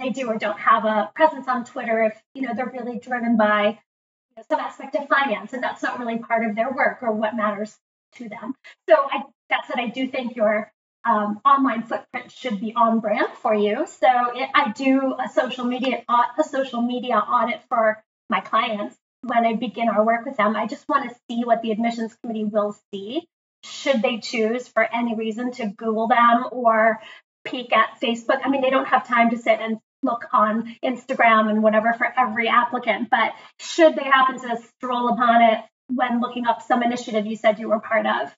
they 0.00 0.10
do 0.10 0.28
or 0.28 0.38
don't 0.38 0.58
have 0.58 0.84
a 0.84 1.10
presence 1.14 1.46
on 1.46 1.64
Twitter. 1.64 2.02
If 2.04 2.20
you 2.34 2.42
know 2.42 2.54
they're 2.54 2.72
really 2.72 2.98
driven 2.98 3.36
by 3.36 3.66
you 3.66 4.36
know, 4.36 4.42
some 4.48 4.60
aspect 4.60 4.96
of 4.96 5.08
finance, 5.08 5.52
and 5.52 5.62
that's 5.62 5.82
not 5.82 6.00
really 6.00 6.18
part 6.18 6.44
of 6.44 6.56
their 6.56 6.70
work 6.70 6.98
or 7.02 7.12
what 7.12 7.36
matters 7.36 7.76
to 8.16 8.28
them. 8.28 8.54
So 8.88 8.96
I, 8.96 9.22
that's 9.50 9.68
what 9.68 9.78
I 9.78 9.88
do 9.88 10.08
think 10.08 10.34
your 10.34 10.72
um, 11.08 11.40
online 11.44 11.82
footprint 11.84 12.30
should 12.30 12.60
be 12.60 12.74
on 12.74 13.00
brand 13.00 13.28
for 13.40 13.54
you. 13.54 13.86
So 13.86 14.08
it, 14.34 14.50
I 14.54 14.72
do 14.72 15.14
a 15.18 15.28
social 15.28 15.64
media 15.64 16.04
a 16.08 16.44
social 16.44 16.82
media 16.82 17.16
audit 17.16 17.62
for 17.68 18.02
my 18.28 18.40
clients 18.40 18.96
when 19.22 19.46
I 19.46 19.54
begin 19.54 19.88
our 19.88 20.04
work 20.04 20.26
with 20.26 20.36
them. 20.36 20.54
I 20.54 20.66
just 20.66 20.88
want 20.88 21.08
to 21.08 21.16
see 21.28 21.44
what 21.44 21.62
the 21.62 21.70
admissions 21.70 22.14
committee 22.22 22.44
will 22.44 22.76
see. 22.92 23.26
Should 23.64 24.02
they 24.02 24.18
choose 24.18 24.68
for 24.68 24.82
any 24.82 25.14
reason 25.14 25.52
to 25.52 25.66
Google 25.66 26.08
them 26.08 26.44
or 26.52 27.00
peek 27.44 27.72
at 27.72 28.00
Facebook? 28.00 28.40
I 28.44 28.50
mean, 28.50 28.60
they 28.60 28.70
don't 28.70 28.86
have 28.86 29.08
time 29.08 29.30
to 29.30 29.38
sit 29.38 29.58
and 29.60 29.78
look 30.02 30.26
on 30.32 30.76
Instagram 30.84 31.50
and 31.50 31.62
whatever 31.62 31.92
for 31.94 32.06
every 32.16 32.48
applicant, 32.48 33.08
but 33.10 33.32
should 33.58 33.96
they 33.96 34.04
happen 34.04 34.38
to 34.40 34.62
stroll 34.76 35.08
upon 35.08 35.42
it 35.42 35.64
when 35.88 36.20
looking 36.20 36.46
up 36.46 36.62
some 36.62 36.82
initiative 36.82 37.26
you 37.26 37.34
said 37.34 37.58
you 37.58 37.68
were 37.68 37.80
part 37.80 38.06
of, 38.06 38.32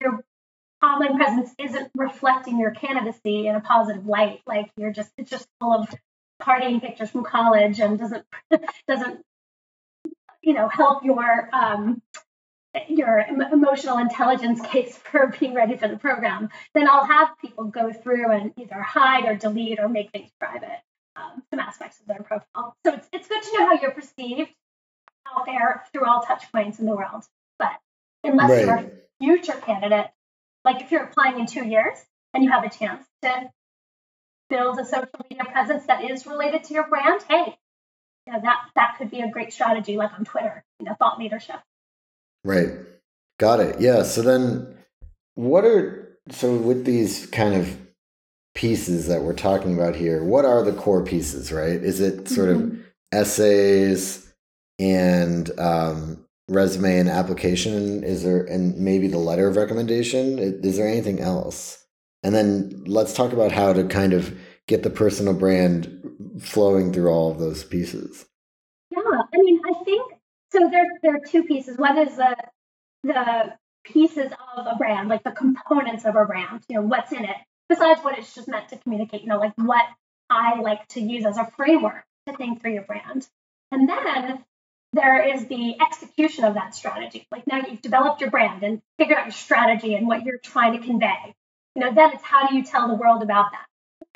your 0.00 0.24
online 0.84 1.16
presence 1.16 1.54
isn't 1.58 1.90
reflecting 1.94 2.58
your 2.58 2.70
candidacy 2.70 3.46
in 3.46 3.54
a 3.54 3.60
positive 3.60 4.06
light. 4.06 4.40
Like 4.46 4.70
you're 4.76 4.92
just 4.92 5.10
it's 5.18 5.30
just 5.30 5.48
full 5.60 5.72
of 5.72 5.88
partying 6.42 6.80
pictures 6.80 7.10
from 7.10 7.24
college 7.24 7.80
and 7.80 7.98
doesn't 7.98 8.24
doesn't 8.88 9.20
you 10.42 10.52
know 10.54 10.68
help 10.68 11.04
your 11.04 11.48
um, 11.52 12.02
your 12.88 13.24
emotional 13.52 13.98
intelligence 13.98 14.60
case 14.60 14.96
for 14.96 15.34
being 15.38 15.54
ready 15.54 15.76
for 15.76 15.88
the 15.88 15.96
program, 15.96 16.50
then 16.74 16.88
I'll 16.88 17.04
have 17.04 17.28
people 17.40 17.64
go 17.64 17.92
through 17.92 18.30
and 18.30 18.52
either 18.58 18.80
hide 18.80 19.24
or 19.26 19.36
delete 19.36 19.78
or 19.78 19.88
make 19.88 20.10
things 20.10 20.30
private, 20.40 20.80
um, 21.16 21.42
some 21.50 21.60
aspects 21.60 22.00
of 22.00 22.06
their 22.06 22.22
profile. 22.22 22.76
So 22.84 22.94
it's, 22.94 23.08
it's 23.12 23.28
good 23.28 23.42
to 23.42 23.58
know 23.58 23.66
how 23.66 23.80
you're 23.80 23.92
perceived 23.92 24.50
out 25.26 25.46
there 25.46 25.84
through 25.92 26.06
all 26.06 26.22
touch 26.22 26.50
points 26.52 26.78
in 26.78 26.86
the 26.86 26.94
world. 26.94 27.24
But 27.58 27.72
unless 28.24 28.50
right. 28.50 28.60
you're 28.60 28.74
a 28.74 28.90
future 29.20 29.60
candidate, 29.60 30.06
like 30.64 30.82
if 30.82 30.90
you're 30.90 31.04
applying 31.04 31.38
in 31.38 31.46
two 31.46 31.64
years 31.64 31.98
and 32.32 32.42
you 32.42 32.50
have 32.50 32.64
a 32.64 32.70
chance 32.70 33.04
to 33.22 33.50
build 34.48 34.78
a 34.78 34.84
social 34.84 35.08
media 35.30 35.44
presence 35.44 35.86
that 35.86 36.04
is 36.10 36.26
related 36.26 36.64
to 36.64 36.74
your 36.74 36.88
brand, 36.88 37.22
hey, 37.28 37.56
you 38.26 38.32
know, 38.32 38.40
that 38.40 38.58
that 38.74 38.96
could 38.98 39.10
be 39.10 39.20
a 39.20 39.30
great 39.30 39.52
strategy, 39.52 39.96
like 39.96 40.12
on 40.18 40.24
Twitter, 40.24 40.64
you 40.80 40.86
know, 40.86 40.94
thought 40.98 41.18
leadership. 41.18 41.60
Right. 42.44 42.70
Got 43.38 43.60
it. 43.60 43.80
Yeah. 43.80 44.02
So 44.02 44.22
then, 44.22 44.76
what 45.34 45.64
are 45.64 46.18
so 46.30 46.56
with 46.56 46.84
these 46.84 47.26
kind 47.26 47.54
of 47.54 47.78
pieces 48.54 49.08
that 49.08 49.22
we're 49.22 49.34
talking 49.34 49.74
about 49.74 49.96
here? 49.96 50.22
What 50.24 50.44
are 50.44 50.62
the 50.62 50.72
core 50.72 51.04
pieces? 51.04 51.52
Right? 51.52 51.82
Is 51.82 52.00
it 52.00 52.28
sort 52.28 52.50
mm-hmm. 52.50 52.76
of 52.76 52.84
essays 53.12 54.32
and 54.78 55.50
um, 55.58 56.23
resume 56.48 56.98
and 56.98 57.08
application 57.08 58.04
is 58.04 58.22
there 58.22 58.44
and 58.44 58.76
maybe 58.76 59.08
the 59.08 59.18
letter 59.18 59.48
of 59.48 59.56
recommendation 59.56 60.38
is 60.38 60.76
there 60.76 60.88
anything 60.88 61.20
else? 61.20 61.84
And 62.22 62.34
then 62.34 62.84
let's 62.86 63.14
talk 63.14 63.32
about 63.32 63.52
how 63.52 63.72
to 63.72 63.84
kind 63.84 64.12
of 64.12 64.36
get 64.66 64.82
the 64.82 64.90
personal 64.90 65.34
brand 65.34 66.00
flowing 66.40 66.92
through 66.92 67.08
all 67.08 67.30
of 67.30 67.38
those 67.38 67.64
pieces. 67.64 68.26
Yeah 68.90 69.00
i 69.02 69.36
mean 69.38 69.60
i 69.64 69.84
think 69.84 70.12
so 70.52 70.68
there, 70.70 70.86
there 71.02 71.16
are 71.16 71.20
two 71.26 71.42
pieces. 71.42 71.76
One 71.76 71.98
is 71.98 72.16
the 72.16 72.36
the 73.02 73.54
pieces 73.84 74.32
of 74.56 74.66
a 74.66 74.76
brand 74.76 75.08
like 75.08 75.24
the 75.24 75.32
components 75.32 76.06
of 76.06 76.16
a 76.16 76.24
brand 76.24 76.62
you 76.70 76.76
know 76.76 76.86
what's 76.86 77.12
in 77.12 77.22
it 77.22 77.36
besides 77.68 78.00
what 78.00 78.16
it's 78.16 78.34
just 78.34 78.48
meant 78.48 78.66
to 78.70 78.78
communicate 78.78 79.20
you 79.20 79.28
know 79.28 79.38
like 79.38 79.52
what 79.56 79.84
i 80.30 80.58
like 80.58 80.88
to 80.88 81.02
use 81.02 81.26
as 81.26 81.36
a 81.36 81.44
framework 81.54 82.06
to 82.26 82.36
think 82.36 82.60
through 82.60 82.72
your 82.72 82.82
brand. 82.82 83.26
And 83.70 83.88
then 83.88 84.44
there 84.94 85.34
is 85.34 85.46
the 85.46 85.76
execution 85.80 86.44
of 86.44 86.54
that 86.54 86.74
strategy. 86.74 87.26
Like 87.32 87.46
now 87.46 87.58
you've 87.68 87.82
developed 87.82 88.20
your 88.20 88.30
brand 88.30 88.62
and 88.62 88.80
figured 88.98 89.18
out 89.18 89.26
your 89.26 89.32
strategy 89.32 89.94
and 89.94 90.06
what 90.06 90.24
you're 90.24 90.38
trying 90.38 90.78
to 90.78 90.86
convey. 90.86 91.34
You 91.74 91.82
know, 91.82 91.92
then 91.92 92.12
it's 92.12 92.22
how 92.22 92.48
do 92.48 92.54
you 92.56 92.64
tell 92.64 92.86
the 92.88 92.94
world 92.94 93.22
about 93.22 93.46
that? 93.52 93.66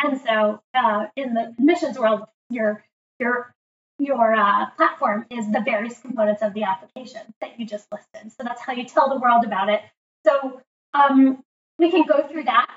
And 0.01 0.21
so 0.21 0.63
uh, 0.75 1.07
in 1.17 1.35
the 1.35 1.55
missions 1.59 1.99
world, 1.99 2.23
your 2.51 2.85
your 3.19 3.53
your 3.99 4.35
uh, 4.35 4.71
platform 4.77 5.27
is 5.31 5.51
the 5.51 5.61
various 5.61 5.99
components 5.99 6.43
of 6.43 6.55
the 6.55 6.63
application 6.63 7.21
that 7.41 7.59
you 7.59 7.67
just 7.67 7.89
listed. 7.91 8.31
So 8.33 8.45
that's 8.45 8.61
how 8.61 8.73
you 8.73 8.85
tell 8.85 9.09
the 9.09 9.19
world 9.19 9.45
about 9.45 9.71
it. 9.71 9.81
So 10.25 10.61
um, 10.95 11.43
we 11.81 11.91
can 11.91 12.07
go 12.07 12.27
through 12.29 12.45
that, 12.45 12.71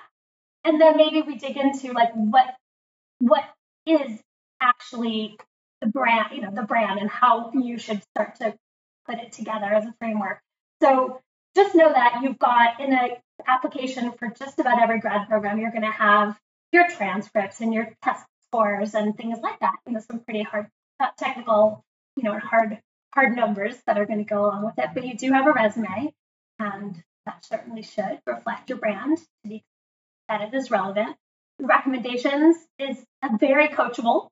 and 0.64 0.82
then 0.82 0.98
maybe 0.98 1.22
we 1.22 1.36
dig 1.36 1.58
into 1.58 1.92
like 1.92 2.12
what 2.14 2.56
what 3.20 3.44
is 3.86 4.20
actually 4.60 5.38
the 5.82 5.88
brand, 5.88 6.28
you 6.34 6.42
know, 6.42 6.52
the 6.54 6.64
brand 6.64 7.00
and 7.00 7.10
how 7.10 7.52
you 7.54 7.78
should 7.78 8.04
start 8.16 8.36
to 8.36 8.56
put 9.08 9.20
it 9.20 9.32
together 9.32 9.66
as 9.66 9.86
a 9.86 9.94
framework. 10.00 10.40
So 10.82 11.20
just 11.56 11.76
know 11.76 11.92
that 11.92 12.22
you've 12.22 12.40
got 12.40 12.80
in 12.80 12.94
an 12.94 13.12
application 13.48 14.12
for 14.14 14.30
just 14.30 14.60
about 14.60 14.82
every 14.82 15.00
grad 15.00 15.28
program, 15.28 15.60
you're 15.60 15.72
going 15.72 15.82
to 15.84 15.92
have 15.92 16.40
your 16.72 16.88
transcripts 16.90 17.60
and 17.60 17.74
your 17.74 17.90
test 18.04 18.26
scores 18.46 18.94
and 18.94 19.16
things 19.18 19.40
like 19.42 19.60
that. 19.60 19.76
You 19.86 19.94
know, 19.94 20.00
some 20.00 20.20
pretty 20.20 20.44
hard 20.44 20.68
uh, 21.00 21.08
technical, 21.18 21.84
you 22.16 22.24
know, 22.24 22.38
hard 22.40 22.80
hard 23.14 23.36
numbers 23.36 23.76
that 23.88 23.98
are 23.98 24.06
going 24.06 24.20
to 24.20 24.30
go 24.30 24.46
along 24.46 24.64
with 24.64 24.78
it. 24.78 24.92
But 24.94 25.06
you 25.06 25.18
do 25.18 25.32
have 25.34 25.46
a 25.46 25.52
resume, 25.52 26.14
and 26.60 27.04
that 27.26 27.44
certainly 27.46 27.82
should 27.82 28.20
reflect 28.26 28.70
your 28.70 28.78
brand 28.78 29.18
to 29.18 29.26
the 29.44 29.56
extent 29.56 29.66
that 30.30 30.42
it 30.42 30.54
is 30.54 30.72
relevant. 30.72 31.18
Recommendations 31.60 32.56
is 32.80 32.98
a 33.22 33.38
very 33.38 33.68
coachable 33.68 34.30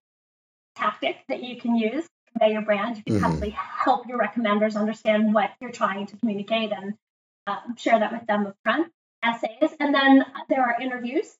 tactic 0.80 1.18
that 1.28 1.44
you 1.44 1.60
can 1.60 1.76
use 1.76 2.04
to 2.04 2.32
convey 2.34 2.54
your 2.54 2.62
brand. 2.62 2.98
You 2.98 3.04
can 3.04 3.14
mm-hmm. 3.16 3.24
probably 3.24 3.50
help 3.52 4.08
your 4.08 4.20
recommenders 4.20 4.76
understand 4.76 5.34
what 5.34 5.52
you're 5.62 5.72
trying 5.72 6.08
to 6.08 6.18
communicate 6.18 6.72
and 6.72 6.96
um, 7.48 7.76
share 7.78 8.00
that 8.00 8.12
with 8.12 8.26
them 8.28 8.48
up 8.48 8.56
front. 8.64 8.92
Essays, 9.22 9.76
and 9.80 9.94
then 9.94 10.24
there 10.48 10.62
are 10.62 10.82
interviews 10.82 11.36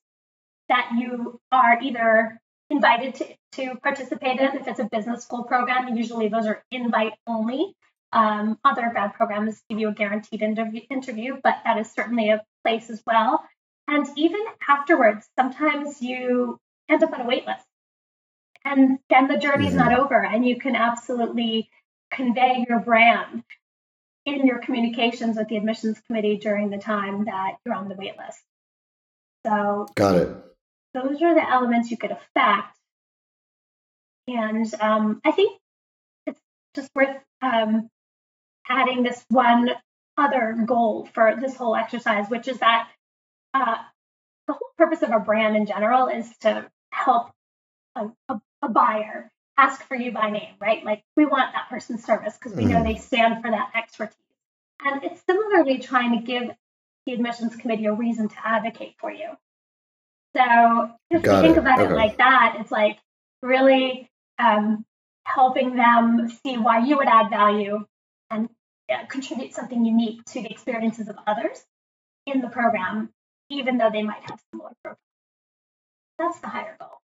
that 0.68 0.90
you 0.98 1.40
are 1.50 1.80
either 1.80 2.38
invited 2.68 3.14
to, 3.14 3.26
to 3.52 3.74
participate 3.82 4.38
in. 4.38 4.56
If 4.56 4.68
it's 4.68 4.80
a 4.80 4.84
business 4.84 5.24
school 5.24 5.44
program, 5.44 5.96
usually 5.96 6.28
those 6.28 6.46
are 6.46 6.62
invite 6.70 7.14
only. 7.26 7.74
Um, 8.12 8.58
other 8.64 8.90
grad 8.90 9.14
programs 9.14 9.62
give 9.68 9.78
you 9.78 9.88
a 9.88 9.94
guaranteed 9.94 10.42
interview, 10.42 10.82
interview, 10.90 11.36
but 11.42 11.58
that 11.64 11.78
is 11.78 11.90
certainly 11.90 12.30
a 12.30 12.42
place 12.64 12.90
as 12.90 13.02
well. 13.06 13.44
And 13.88 14.06
even 14.16 14.40
afterwards, 14.68 15.26
sometimes 15.38 16.02
you 16.02 16.58
end 16.88 17.02
up 17.02 17.12
on 17.12 17.22
a 17.22 17.26
wait 17.26 17.46
list 17.46 17.64
and 18.64 18.98
then 19.08 19.28
the 19.28 19.38
journey's 19.38 19.74
mm-hmm. 19.74 19.88
not 19.88 19.98
over 19.98 20.22
and 20.22 20.46
you 20.46 20.58
can 20.58 20.76
absolutely 20.76 21.70
convey 22.10 22.64
your 22.68 22.80
brand 22.80 23.42
in 24.26 24.46
your 24.46 24.58
communications 24.58 25.36
with 25.36 25.48
the 25.48 25.56
admissions 25.56 25.98
committee 26.06 26.36
during 26.36 26.70
the 26.70 26.78
time 26.78 27.24
that 27.24 27.56
you're 27.64 27.74
on 27.74 27.88
the 27.88 27.94
wait 27.94 28.16
list. 28.18 28.40
So 29.46 29.86
got 29.94 30.16
it. 30.16 30.28
Those 30.92 31.22
are 31.22 31.34
the 31.34 31.48
elements 31.48 31.90
you 31.90 31.96
could 31.96 32.10
affect. 32.10 32.76
And 34.28 34.72
um, 34.80 35.20
I 35.24 35.32
think 35.32 35.58
it's 36.26 36.40
just 36.74 36.90
worth 36.94 37.16
um, 37.40 37.88
adding 38.68 39.02
this 39.02 39.24
one 39.30 39.70
other 40.18 40.56
goal 40.66 41.08
for 41.14 41.36
this 41.40 41.56
whole 41.56 41.74
exercise, 41.74 42.28
which 42.28 42.48
is 42.48 42.58
that 42.58 42.88
uh, 43.54 43.76
the 44.46 44.52
whole 44.52 44.70
purpose 44.76 45.02
of 45.02 45.10
a 45.10 45.18
brand 45.18 45.56
in 45.56 45.66
general 45.66 46.08
is 46.08 46.28
to 46.40 46.68
help 46.92 47.30
a, 47.96 48.08
a, 48.28 48.40
a 48.62 48.68
buyer 48.68 49.30
ask 49.60 49.86
for 49.86 49.94
you 49.94 50.10
by 50.10 50.30
name, 50.30 50.54
right? 50.60 50.84
Like 50.84 51.02
we 51.16 51.26
want 51.26 51.52
that 51.52 51.68
person's 51.68 52.04
service 52.04 52.34
because 52.34 52.56
we 52.56 52.64
mm-hmm. 52.64 52.72
know 52.72 52.84
they 52.84 52.96
stand 52.96 53.42
for 53.42 53.50
that 53.50 53.72
expertise. 53.74 54.16
And 54.82 55.04
it's 55.04 55.22
similarly 55.26 55.78
trying 55.78 56.18
to 56.18 56.24
give 56.24 56.50
the 57.06 57.12
admissions 57.12 57.56
committee 57.56 57.86
a 57.86 57.92
reason 57.92 58.28
to 58.28 58.36
advocate 58.42 58.94
for 58.98 59.10
you. 59.12 59.28
So 60.34 60.90
if 61.10 61.22
Got 61.22 61.36
you 61.36 61.42
think 61.42 61.56
it. 61.56 61.60
about 61.60 61.80
okay. 61.80 61.92
it 61.92 61.94
like 61.94 62.16
that, 62.18 62.56
it's 62.60 62.70
like 62.70 62.98
really 63.42 64.08
um, 64.38 64.84
helping 65.24 65.76
them 65.76 66.30
see 66.44 66.56
why 66.56 66.86
you 66.86 66.96
would 66.96 67.08
add 67.08 67.28
value 67.28 67.84
and 68.30 68.48
uh, 68.90 69.04
contribute 69.06 69.52
something 69.52 69.84
unique 69.84 70.24
to 70.26 70.42
the 70.42 70.50
experiences 70.50 71.08
of 71.08 71.16
others 71.26 71.62
in 72.26 72.40
the 72.40 72.48
program, 72.48 73.10
even 73.50 73.76
though 73.76 73.90
they 73.90 74.02
might 74.02 74.22
have 74.22 74.40
similar 74.52 74.72
profiles. 74.82 74.98
That's 76.18 76.40
the 76.40 76.48
higher 76.48 76.76
goal. 76.78 77.00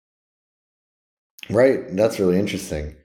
Right. 1.51 1.95
That's 1.95 2.19
really 2.19 2.39
interesting. 2.39 2.95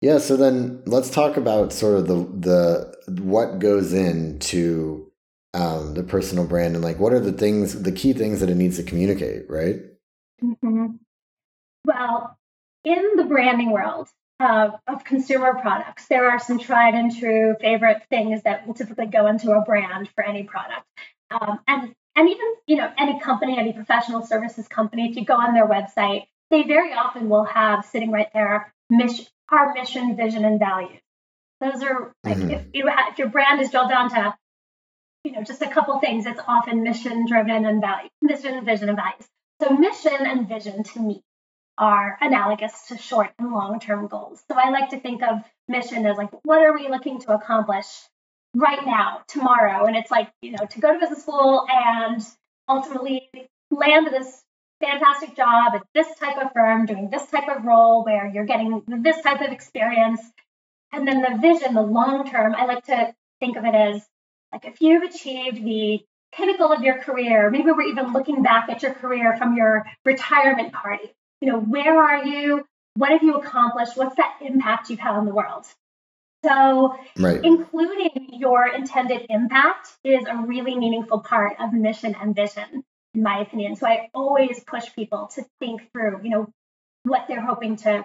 Yeah. 0.00 0.18
So 0.18 0.36
then 0.36 0.82
let's 0.86 1.10
talk 1.10 1.36
about 1.36 1.72
sort 1.72 1.98
of 1.98 2.06
the 2.08 2.14
the 2.16 3.22
what 3.22 3.58
goes 3.58 3.92
into 3.92 5.10
um, 5.52 5.94
the 5.94 6.02
personal 6.02 6.46
brand 6.46 6.74
and 6.74 6.84
like 6.84 6.98
what 6.98 7.12
are 7.12 7.20
the 7.20 7.32
things, 7.32 7.82
the 7.82 7.92
key 7.92 8.12
things 8.12 8.40
that 8.40 8.50
it 8.50 8.56
needs 8.56 8.76
to 8.76 8.82
communicate, 8.82 9.50
right? 9.50 9.76
Mm-hmm. 10.42 10.86
Well, 11.84 12.38
in 12.84 13.16
the 13.16 13.24
branding 13.24 13.72
world 13.72 14.08
uh, 14.38 14.70
of 14.86 15.04
consumer 15.04 15.54
products, 15.60 16.06
there 16.08 16.30
are 16.30 16.38
some 16.38 16.58
tried 16.58 16.94
and 16.94 17.14
true 17.14 17.56
favorite 17.60 18.02
things 18.08 18.42
that 18.44 18.66
will 18.66 18.74
typically 18.74 19.06
go 19.06 19.26
into 19.26 19.50
a 19.52 19.62
brand 19.62 20.08
for 20.14 20.24
any 20.24 20.44
product. 20.44 20.86
Um, 21.30 21.60
and 21.66 21.94
and 22.16 22.28
even 22.28 22.46
you 22.66 22.76
know 22.76 22.90
any 22.98 23.20
company, 23.20 23.58
any 23.58 23.72
professional 23.72 24.22
services 24.22 24.68
company, 24.68 25.10
if 25.10 25.16
you 25.16 25.24
go 25.24 25.34
on 25.34 25.54
their 25.54 25.66
website, 25.66 26.24
they 26.50 26.64
very 26.64 26.92
often 26.92 27.28
will 27.28 27.44
have 27.44 27.84
sitting 27.84 28.10
right 28.10 28.28
there 28.34 28.72
mission, 28.90 29.26
our 29.50 29.72
mission, 29.72 30.16
vision, 30.16 30.44
and 30.44 30.58
values. 30.58 31.00
Those 31.60 31.82
are 31.82 32.12
like 32.24 32.38
mm-hmm. 32.38 32.50
if 32.50 32.66
you 32.72 32.86
have, 32.86 33.12
if 33.12 33.18
your 33.18 33.28
brand 33.28 33.60
is 33.60 33.70
drilled 33.70 33.90
down 33.90 34.10
to 34.10 34.34
you 35.24 35.32
know 35.32 35.42
just 35.42 35.62
a 35.62 35.68
couple 35.68 35.98
things, 36.00 36.26
it's 36.26 36.40
often 36.46 36.82
mission 36.82 37.26
driven 37.26 37.64
and 37.66 37.80
value, 37.80 38.08
mission, 38.22 38.64
vision, 38.64 38.88
and 38.88 38.96
values. 38.96 39.26
So 39.62 39.70
mission 39.70 40.26
and 40.26 40.48
vision 40.48 40.82
to 40.82 41.00
me 41.00 41.22
are 41.76 42.18
analogous 42.20 42.88
to 42.88 42.98
short 42.98 43.30
and 43.38 43.52
long 43.52 43.78
term 43.80 44.06
goals. 44.06 44.42
So 44.50 44.56
I 44.58 44.70
like 44.70 44.90
to 44.90 45.00
think 45.00 45.22
of 45.22 45.40
mission 45.68 46.06
as 46.06 46.16
like 46.16 46.30
what 46.44 46.62
are 46.62 46.74
we 46.74 46.88
looking 46.88 47.20
to 47.20 47.34
accomplish 47.34 47.86
right 48.54 48.84
now, 48.84 49.22
tomorrow, 49.28 49.86
and 49.86 49.96
it's 49.96 50.10
like 50.10 50.30
you 50.40 50.52
know 50.52 50.66
to 50.70 50.80
go 50.80 50.94
to 50.94 50.98
business 50.98 51.22
school 51.22 51.66
and 51.68 52.22
ultimately 52.68 53.28
land 53.70 54.06
this 54.06 54.42
fantastic 54.80 55.36
job 55.36 55.74
at 55.74 55.82
this 55.94 56.08
type 56.18 56.38
of 56.38 56.52
firm 56.52 56.86
doing 56.86 57.10
this 57.10 57.26
type 57.26 57.48
of 57.48 57.64
role 57.64 58.04
where 58.04 58.26
you're 58.26 58.46
getting 58.46 58.82
this 58.86 59.20
type 59.22 59.40
of 59.40 59.52
experience. 59.52 60.20
And 60.92 61.06
then 61.06 61.22
the 61.22 61.38
vision, 61.40 61.74
the 61.74 61.82
long 61.82 62.28
term, 62.28 62.54
I 62.54 62.64
like 62.64 62.86
to 62.86 63.14
think 63.38 63.56
of 63.56 63.64
it 63.64 63.74
as 63.74 64.02
like 64.52 64.64
if 64.64 64.80
you've 64.80 65.02
achieved 65.02 65.64
the 65.64 66.00
pinnacle 66.32 66.72
of 66.72 66.82
your 66.82 66.98
career, 66.98 67.50
maybe 67.50 67.70
we're 67.70 67.82
even 67.82 68.12
looking 68.12 68.42
back 68.42 68.68
at 68.68 68.82
your 68.82 68.94
career 68.94 69.36
from 69.36 69.56
your 69.56 69.84
retirement 70.04 70.72
party. 70.72 71.12
You 71.40 71.52
know, 71.52 71.60
where 71.60 72.02
are 72.02 72.24
you? 72.24 72.66
What 72.94 73.10
have 73.10 73.22
you 73.22 73.36
accomplished? 73.36 73.96
What's 73.96 74.16
that 74.16 74.38
impact 74.40 74.90
you've 74.90 74.98
had 74.98 75.14
on 75.14 75.26
the 75.26 75.34
world? 75.34 75.66
So, 76.42 76.96
right. 77.18 77.40
including 77.44 78.30
your 78.32 78.66
intended 78.66 79.26
impact 79.28 79.90
is 80.02 80.24
a 80.26 80.36
really 80.36 80.74
meaningful 80.74 81.20
part 81.20 81.56
of 81.60 81.72
mission 81.72 82.16
and 82.20 82.34
vision 82.34 82.82
in 83.14 83.22
my 83.22 83.40
opinion. 83.40 83.76
So 83.76 83.86
I 83.86 84.08
always 84.14 84.62
push 84.64 84.94
people 84.94 85.30
to 85.34 85.44
think 85.58 85.90
through, 85.92 86.20
you 86.22 86.30
know, 86.30 86.52
what 87.04 87.26
they're 87.28 87.44
hoping 87.44 87.76
to 87.76 88.04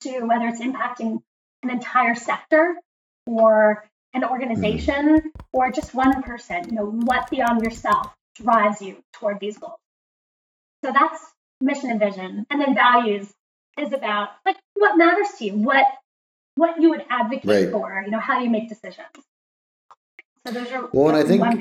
do, 0.00 0.26
whether 0.26 0.48
it's 0.48 0.60
impacting 0.60 1.22
an 1.62 1.70
entire 1.70 2.14
sector 2.14 2.76
or 3.26 3.88
an 4.12 4.24
organization 4.24 5.16
mm-hmm. 5.16 5.28
or 5.52 5.70
just 5.70 5.94
one 5.94 6.22
person, 6.22 6.64
you 6.68 6.76
know, 6.76 6.86
what 6.86 7.30
beyond 7.30 7.62
yourself 7.62 8.12
drives 8.36 8.82
you 8.82 8.96
toward 9.14 9.40
these 9.40 9.58
goals. 9.58 9.78
So 10.84 10.92
that's 10.92 11.20
mission 11.60 11.90
and 11.90 12.00
vision. 12.00 12.46
And 12.50 12.60
then 12.60 12.74
values 12.74 13.32
is 13.78 13.92
about 13.92 14.30
like 14.44 14.56
what 14.74 14.96
matters 14.96 15.28
to 15.38 15.46
you, 15.46 15.52
what 15.54 15.86
what 16.56 16.80
you 16.80 16.90
would 16.90 17.04
advocate 17.10 17.44
right. 17.44 17.70
for, 17.70 18.02
you 18.04 18.12
know, 18.12 18.20
how 18.20 18.40
you 18.40 18.48
make 18.48 18.68
decisions. 18.68 19.08
So 20.46 20.52
those 20.52 20.70
are 20.70 20.88
well, 20.92 21.08
and 21.08 21.16
I 21.16 21.24
think 21.24 21.40
one 21.40 21.58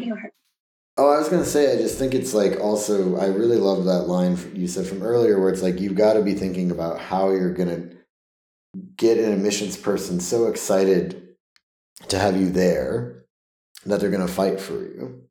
Oh, 0.95 1.09
I 1.09 1.17
was 1.17 1.29
gonna 1.29 1.45
say, 1.45 1.73
I 1.73 1.77
just 1.77 1.97
think 1.97 2.13
it's 2.13 2.35
like 2.35 2.59
also, 2.59 3.17
I 3.17 3.25
really 3.25 3.57
love 3.57 3.85
that 3.85 4.03
line 4.03 4.37
you 4.53 4.67
said 4.67 4.85
from 4.85 5.01
earlier, 5.01 5.39
where 5.39 5.49
it's 5.49 5.63
like 5.63 5.79
you've 5.79 5.95
got 5.95 6.13
to 6.13 6.21
be 6.21 6.35
thinking 6.35 6.69
about 6.69 6.99
how 6.99 7.31
you're 7.31 7.53
gonna 7.53 7.89
get 8.95 9.17
an 9.17 9.31
admissions 9.31 9.75
person 9.75 10.19
so 10.19 10.47
excited 10.47 11.35
to 12.09 12.19
have 12.19 12.37
you 12.37 12.51
there 12.51 13.25
that 13.85 13.99
they're 13.99 14.11
gonna 14.11 14.27
fight 14.27 14.59
for 14.59 14.73
you, 14.73 15.23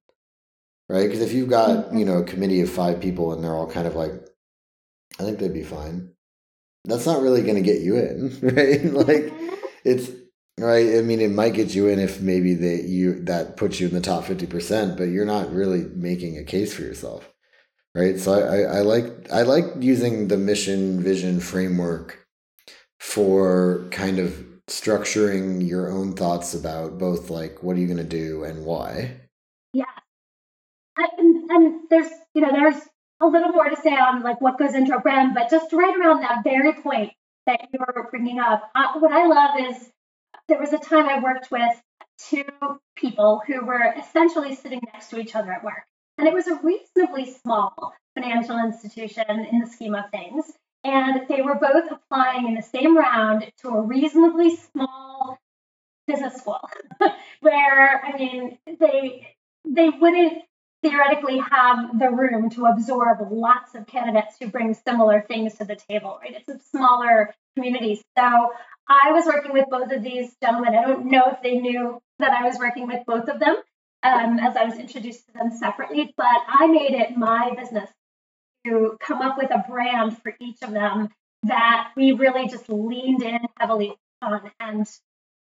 right? 0.88 1.06
Because 1.06 1.20
if 1.20 1.32
you've 1.32 1.50
got 1.50 1.70
mm-hmm. 1.70 1.98
you 1.98 2.04
know 2.06 2.18
a 2.18 2.24
committee 2.24 2.60
of 2.60 2.70
five 2.70 3.00
people 3.00 3.32
and 3.32 3.44
they're 3.44 3.54
all 3.54 3.70
kind 3.70 3.86
of 3.86 3.94
like, 3.94 4.12
I 5.20 5.22
think 5.22 5.38
they'd 5.38 5.54
be 5.54 5.62
fine. 5.62 6.10
That's 6.86 7.06
not 7.06 7.22
really 7.22 7.42
gonna 7.42 7.60
get 7.60 7.82
you 7.82 7.96
in, 7.98 8.38
right? 8.42 8.84
like 8.84 9.32
it's 9.84 10.10
Right. 10.58 10.98
I 10.98 11.00
mean, 11.00 11.20
it 11.20 11.30
might 11.30 11.54
get 11.54 11.74
you 11.74 11.88
in 11.88 11.98
if 11.98 12.20
maybe 12.20 12.54
that 12.54 12.84
you 12.84 13.24
that 13.24 13.56
puts 13.56 13.80
you 13.80 13.88
in 13.88 13.94
the 13.94 14.00
top 14.00 14.24
fifty 14.24 14.46
percent, 14.46 14.96
but 14.96 15.04
you're 15.04 15.24
not 15.24 15.52
really 15.52 15.84
making 15.94 16.36
a 16.36 16.44
case 16.44 16.74
for 16.74 16.82
yourself. 16.82 17.28
Right. 17.94 18.18
So 18.18 18.32
I, 18.32 18.38
I, 18.38 18.78
I 18.78 18.80
like 18.82 19.32
I 19.32 19.42
like 19.42 19.64
using 19.80 20.28
the 20.28 20.36
mission 20.36 21.02
vision 21.02 21.40
framework 21.40 22.26
for 23.00 23.86
kind 23.90 24.18
of 24.18 24.44
structuring 24.68 25.66
your 25.66 25.90
own 25.90 26.14
thoughts 26.14 26.54
about 26.54 26.98
both 26.98 27.30
like 27.30 27.62
what 27.62 27.76
are 27.76 27.80
you 27.80 27.86
going 27.86 27.96
to 27.98 28.04
do 28.04 28.44
and 28.44 28.64
why. 28.64 29.20
Yeah. 29.72 29.84
and, 30.96 31.50
and 31.50 31.80
there's 31.90 32.10
you 32.34 32.42
know 32.42 32.52
there's 32.52 32.80
a 33.22 33.26
little 33.26 33.52
more 33.52 33.68
to 33.68 33.76
say 33.76 33.90
on 33.90 34.22
like 34.22 34.40
what 34.40 34.58
goes 34.58 34.74
into 34.74 34.94
a 34.94 35.00
brand, 35.00 35.34
but 35.34 35.50
just 35.50 35.72
right 35.72 35.96
around 35.96 36.22
that 36.22 36.44
very 36.44 36.74
point 36.74 37.12
that 37.46 37.68
you 37.72 37.78
were 37.80 38.08
bringing 38.10 38.38
up, 38.38 38.70
what 38.98 39.12
I 39.12 39.26
love 39.26 39.72
is 39.72 39.90
there 40.48 40.58
was 40.58 40.72
a 40.72 40.78
time 40.78 41.08
I 41.08 41.20
worked 41.20 41.50
with 41.50 41.80
two 42.18 42.44
people 42.96 43.42
who 43.46 43.64
were 43.64 43.94
essentially 43.98 44.54
sitting 44.54 44.80
next 44.92 45.10
to 45.10 45.18
each 45.18 45.34
other 45.34 45.52
at 45.52 45.64
work. 45.64 45.82
And 46.18 46.28
it 46.28 46.34
was 46.34 46.46
a 46.46 46.60
reasonably 46.62 47.32
small 47.32 47.94
financial 48.14 48.58
institution 48.58 49.24
in 49.50 49.60
the 49.60 49.66
scheme 49.66 49.94
of 49.94 50.10
things. 50.10 50.44
And 50.84 51.28
they 51.28 51.42
were 51.42 51.54
both 51.54 51.90
applying 51.90 52.48
in 52.48 52.54
the 52.54 52.62
same 52.62 52.96
round 52.96 53.50
to 53.62 53.68
a 53.68 53.80
reasonably 53.80 54.56
small 54.56 55.38
business 56.06 56.36
school 56.36 56.60
where, 57.40 58.04
I 58.04 58.16
mean, 58.16 58.58
they 58.66 59.36
they 59.64 59.88
wouldn't 59.88 60.42
theoretically 60.82 61.38
have 61.38 61.98
the 61.98 62.10
room 62.10 62.50
to 62.50 62.66
absorb 62.66 63.18
lots 63.30 63.76
of 63.76 63.86
candidates 63.86 64.36
who 64.40 64.48
bring 64.48 64.74
similar 64.74 65.22
things 65.22 65.54
to 65.54 65.64
the 65.64 65.76
table, 65.76 66.18
right? 66.20 66.34
It's 66.34 66.48
a 66.48 66.58
smaller 66.70 67.32
community. 67.54 67.96
So 68.16 68.52
I 68.88 69.12
was 69.12 69.26
working 69.26 69.52
with 69.52 69.66
both 69.70 69.90
of 69.92 70.02
these 70.02 70.34
gentlemen. 70.42 70.74
I 70.74 70.86
don't 70.86 71.06
know 71.06 71.30
if 71.32 71.42
they 71.42 71.58
knew 71.58 72.00
that 72.18 72.32
I 72.32 72.46
was 72.46 72.58
working 72.58 72.86
with 72.86 73.00
both 73.06 73.28
of 73.28 73.40
them 73.40 73.56
um, 74.02 74.38
as 74.38 74.56
I 74.56 74.64
was 74.64 74.78
introduced 74.78 75.26
to 75.26 75.32
them 75.32 75.52
separately, 75.52 76.12
but 76.16 76.36
I 76.48 76.66
made 76.66 76.94
it 76.94 77.16
my 77.16 77.54
business 77.56 77.88
to 78.66 78.96
come 79.00 79.22
up 79.22 79.38
with 79.38 79.50
a 79.50 79.64
brand 79.68 80.18
for 80.22 80.34
each 80.40 80.62
of 80.62 80.72
them 80.72 81.08
that 81.44 81.90
we 81.96 82.12
really 82.12 82.48
just 82.48 82.68
leaned 82.68 83.22
in 83.22 83.40
heavily 83.58 83.94
on. 84.20 84.50
And 84.60 84.86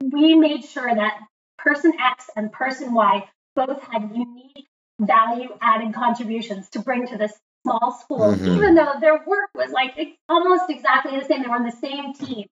we 0.00 0.34
made 0.34 0.64
sure 0.64 0.92
that 0.92 1.18
person 1.58 1.92
X 2.00 2.26
and 2.36 2.52
person 2.52 2.94
Y 2.94 3.28
both 3.54 3.82
had 3.82 4.10
unique 4.14 4.66
value 5.00 5.48
added 5.60 5.94
contributions 5.94 6.68
to 6.70 6.80
bring 6.80 7.06
to 7.08 7.18
this 7.18 7.32
small 7.62 7.98
school, 8.00 8.32
mm-hmm. 8.32 8.46
even 8.46 8.74
though 8.74 8.94
their 9.00 9.24
work 9.26 9.50
was 9.54 9.70
like 9.70 9.96
almost 10.28 10.64
exactly 10.68 11.18
the 11.18 11.24
same. 11.24 11.42
They 11.42 11.48
were 11.48 11.56
on 11.56 11.64
the 11.64 11.72
same 11.72 12.14
team. 12.14 12.46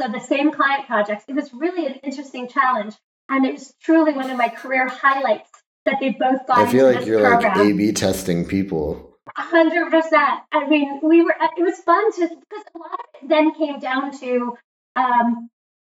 So 0.00 0.08
the 0.08 0.20
same 0.20 0.50
client 0.52 0.86
projects. 0.86 1.24
It 1.28 1.34
was 1.34 1.52
really 1.54 1.86
an 1.86 1.94
interesting 2.02 2.48
challenge. 2.48 2.94
And 3.28 3.46
it 3.46 3.52
was 3.52 3.72
truly 3.80 4.12
one 4.12 4.30
of 4.30 4.36
my 4.36 4.48
career 4.48 4.88
highlights 4.88 5.50
that 5.86 5.96
they 6.00 6.10
both 6.10 6.46
got. 6.46 6.58
I 6.58 6.70
feel 6.70 6.92
like 6.92 7.06
you're 7.06 7.20
program. 7.20 7.58
like 7.58 7.68
A 7.68 7.72
B 7.72 7.92
testing 7.92 8.46
people. 8.46 9.16
A 9.36 9.40
hundred 9.40 9.90
percent. 9.90 10.40
I 10.52 10.68
mean, 10.68 11.00
we 11.02 11.22
were 11.22 11.34
it 11.56 11.62
was 11.62 11.78
fun 11.78 12.12
to 12.12 12.28
because 12.28 12.64
a 12.74 12.78
lot 12.78 12.92
of 12.92 13.22
it 13.22 13.28
then 13.28 13.54
came 13.54 13.78
down 13.80 14.18
to 14.20 14.56
um, 14.96 15.48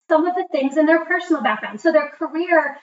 some 0.10 0.26
of 0.26 0.36
the 0.36 0.48
things 0.52 0.78
in 0.78 0.86
their 0.86 1.04
personal 1.06 1.42
background. 1.42 1.82
So 1.82 1.92
their 1.92 2.10
career 2.10 2.78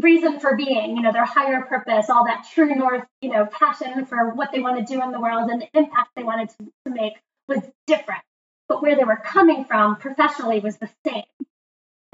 reason 0.00 0.40
for 0.40 0.56
being, 0.56 0.96
you 0.96 1.02
know, 1.02 1.12
their 1.12 1.24
higher 1.24 1.62
purpose, 1.62 2.08
all 2.08 2.24
that 2.26 2.46
true 2.52 2.74
north, 2.74 3.04
you 3.20 3.30
know, 3.30 3.46
passion 3.46 4.06
for 4.06 4.34
what 4.34 4.50
they 4.52 4.60
want 4.60 4.78
to 4.78 4.92
do 4.92 5.02
in 5.02 5.12
the 5.12 5.20
world 5.20 5.50
and 5.50 5.62
the 5.62 5.68
impact 5.78 6.10
they 6.16 6.22
wanted 6.22 6.48
to, 6.50 6.56
to 6.86 6.92
make 6.92 7.14
was 7.48 7.60
different. 7.86 8.22
But 8.68 8.82
where 8.82 8.96
they 8.96 9.04
were 9.04 9.20
coming 9.22 9.64
from 9.64 9.96
professionally 9.96 10.60
was 10.60 10.78
the 10.78 10.88
same. 11.06 11.24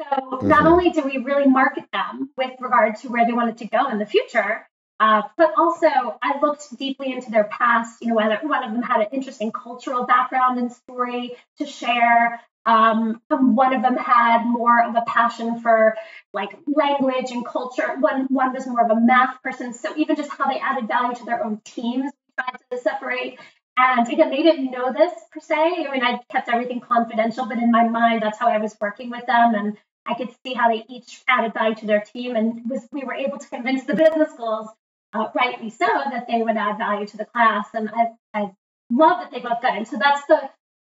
So 0.00 0.04
mm-hmm. 0.04 0.48
not 0.48 0.66
only 0.66 0.90
do 0.90 1.02
we 1.02 1.18
really 1.18 1.46
market 1.46 1.84
them 1.92 2.30
with 2.36 2.52
regard 2.60 2.96
to 2.96 3.08
where 3.08 3.26
they 3.26 3.32
wanted 3.32 3.58
to 3.58 3.66
go 3.66 3.88
in 3.90 3.98
the 3.98 4.06
future, 4.06 4.66
uh, 5.00 5.22
but 5.36 5.52
also 5.56 5.86
I 5.86 6.40
looked 6.42 6.76
deeply 6.76 7.12
into 7.12 7.30
their 7.30 7.44
past, 7.44 8.02
you 8.02 8.08
know, 8.08 8.14
whether 8.14 8.38
one 8.42 8.64
of 8.64 8.72
them 8.72 8.82
had 8.82 9.00
an 9.00 9.08
interesting 9.12 9.52
cultural 9.52 10.06
background 10.06 10.58
and 10.58 10.72
story 10.72 11.36
to 11.58 11.66
share. 11.66 12.40
Um, 12.68 13.22
one 13.30 13.72
of 13.72 13.80
them 13.80 13.96
had 13.96 14.44
more 14.44 14.84
of 14.84 14.94
a 14.94 15.02
passion 15.06 15.58
for 15.60 15.96
like 16.34 16.50
language 16.66 17.30
and 17.30 17.44
culture. 17.46 17.96
One 17.98 18.26
one 18.28 18.52
was 18.52 18.66
more 18.66 18.84
of 18.84 18.90
a 18.90 19.00
math 19.00 19.42
person. 19.42 19.72
So 19.72 19.96
even 19.96 20.16
just 20.16 20.30
how 20.30 20.46
they 20.52 20.60
added 20.60 20.86
value 20.86 21.16
to 21.16 21.24
their 21.24 21.42
own 21.42 21.62
teams, 21.64 22.12
tried 22.38 22.58
to 22.70 22.78
separate. 22.78 23.38
And 23.78 24.06
again, 24.06 24.28
they 24.28 24.42
didn't 24.42 24.70
know 24.70 24.92
this 24.92 25.12
per 25.32 25.40
se. 25.40 25.86
I 25.88 25.92
mean, 25.92 26.04
I 26.04 26.20
kept 26.30 26.50
everything 26.50 26.80
confidential, 26.80 27.46
but 27.46 27.58
in 27.58 27.70
my 27.70 27.88
mind, 27.88 28.20
that's 28.22 28.38
how 28.38 28.48
I 28.48 28.58
was 28.58 28.76
working 28.78 29.08
with 29.08 29.24
them, 29.26 29.54
and 29.54 29.78
I 30.04 30.14
could 30.14 30.30
see 30.44 30.52
how 30.52 30.68
they 30.68 30.84
each 30.90 31.22
added 31.28 31.54
value 31.54 31.76
to 31.76 31.86
their 31.86 32.00
team, 32.00 32.36
and 32.36 32.68
was 32.68 32.86
we 32.92 33.04
were 33.04 33.14
able 33.14 33.38
to 33.38 33.48
convince 33.48 33.84
the 33.84 33.94
business 33.94 34.32
schools, 34.34 34.68
uh, 35.14 35.28
rightly 35.34 35.70
so, 35.70 35.86
that 35.86 36.26
they 36.28 36.42
would 36.42 36.56
add 36.56 36.76
value 36.76 37.06
to 37.06 37.16
the 37.16 37.24
class. 37.24 37.68
And 37.72 37.88
I, 37.88 38.08
I 38.34 38.50
love 38.90 39.20
that 39.20 39.30
they 39.30 39.40
both 39.40 39.62
got 39.62 39.80
it. 39.80 39.88
So 39.88 39.96
that's 39.96 40.26
the 40.26 40.50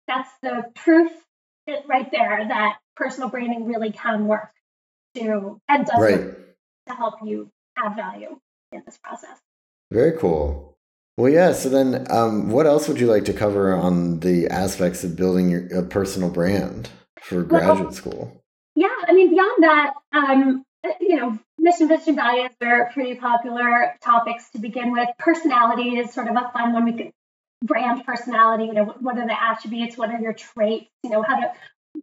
that's 0.07 0.29
the 0.41 0.65
proof 0.75 1.11
right 1.87 2.09
there 2.11 2.45
that 2.47 2.77
personal 2.95 3.29
branding 3.29 3.65
really 3.65 3.91
can 3.91 4.27
work 4.27 4.49
to 5.15 5.59
and 5.67 5.85
does 5.85 5.99
right. 5.99 6.21
to 6.87 6.93
help 6.93 7.15
you 7.23 7.49
add 7.77 7.95
value. 7.95 8.39
in 8.71 8.81
this 8.85 8.97
process. 9.03 9.37
Very 9.91 10.17
cool. 10.17 10.75
Well, 11.17 11.31
yeah. 11.31 11.53
So 11.53 11.69
then, 11.69 12.07
um, 12.09 12.49
what 12.49 12.65
else 12.65 12.87
would 12.87 12.99
you 12.99 13.07
like 13.07 13.25
to 13.25 13.33
cover 13.33 13.73
on 13.73 14.19
the 14.19 14.47
aspects 14.47 15.03
of 15.03 15.15
building 15.15 15.49
your 15.49 15.67
a 15.79 15.83
personal 15.83 16.29
brand 16.29 16.89
for 17.21 17.43
graduate 17.43 17.83
well, 17.83 17.91
school? 17.91 18.41
Yeah, 18.75 18.87
I 19.07 19.13
mean, 19.13 19.29
beyond 19.29 19.63
that, 19.63 19.93
um, 20.11 20.63
you 20.99 21.17
know, 21.17 21.37
mission, 21.59 21.87
vision, 21.87 22.15
values 22.15 22.51
are 22.61 22.89
pretty 22.91 23.15
popular 23.15 23.95
topics 24.01 24.49
to 24.51 24.59
begin 24.59 24.91
with. 24.91 25.07
Personality 25.19 25.97
is 25.97 26.11
sort 26.11 26.27
of 26.27 26.35
a 26.35 26.49
fun 26.51 26.73
one. 26.73 26.85
We 26.85 26.93
could 26.93 27.11
brand 27.63 28.05
personality. 28.05 28.65
You 28.65 28.73
know, 28.73 28.85
what 28.99 29.17
are 29.17 29.25
the 29.25 29.41
attributes? 29.41 29.97
What 29.97 30.09
are 30.09 30.19
your 30.19 30.33
traits? 30.33 30.89
You 31.03 31.09
know, 31.09 31.23
how 31.23 31.39
do 31.39 31.47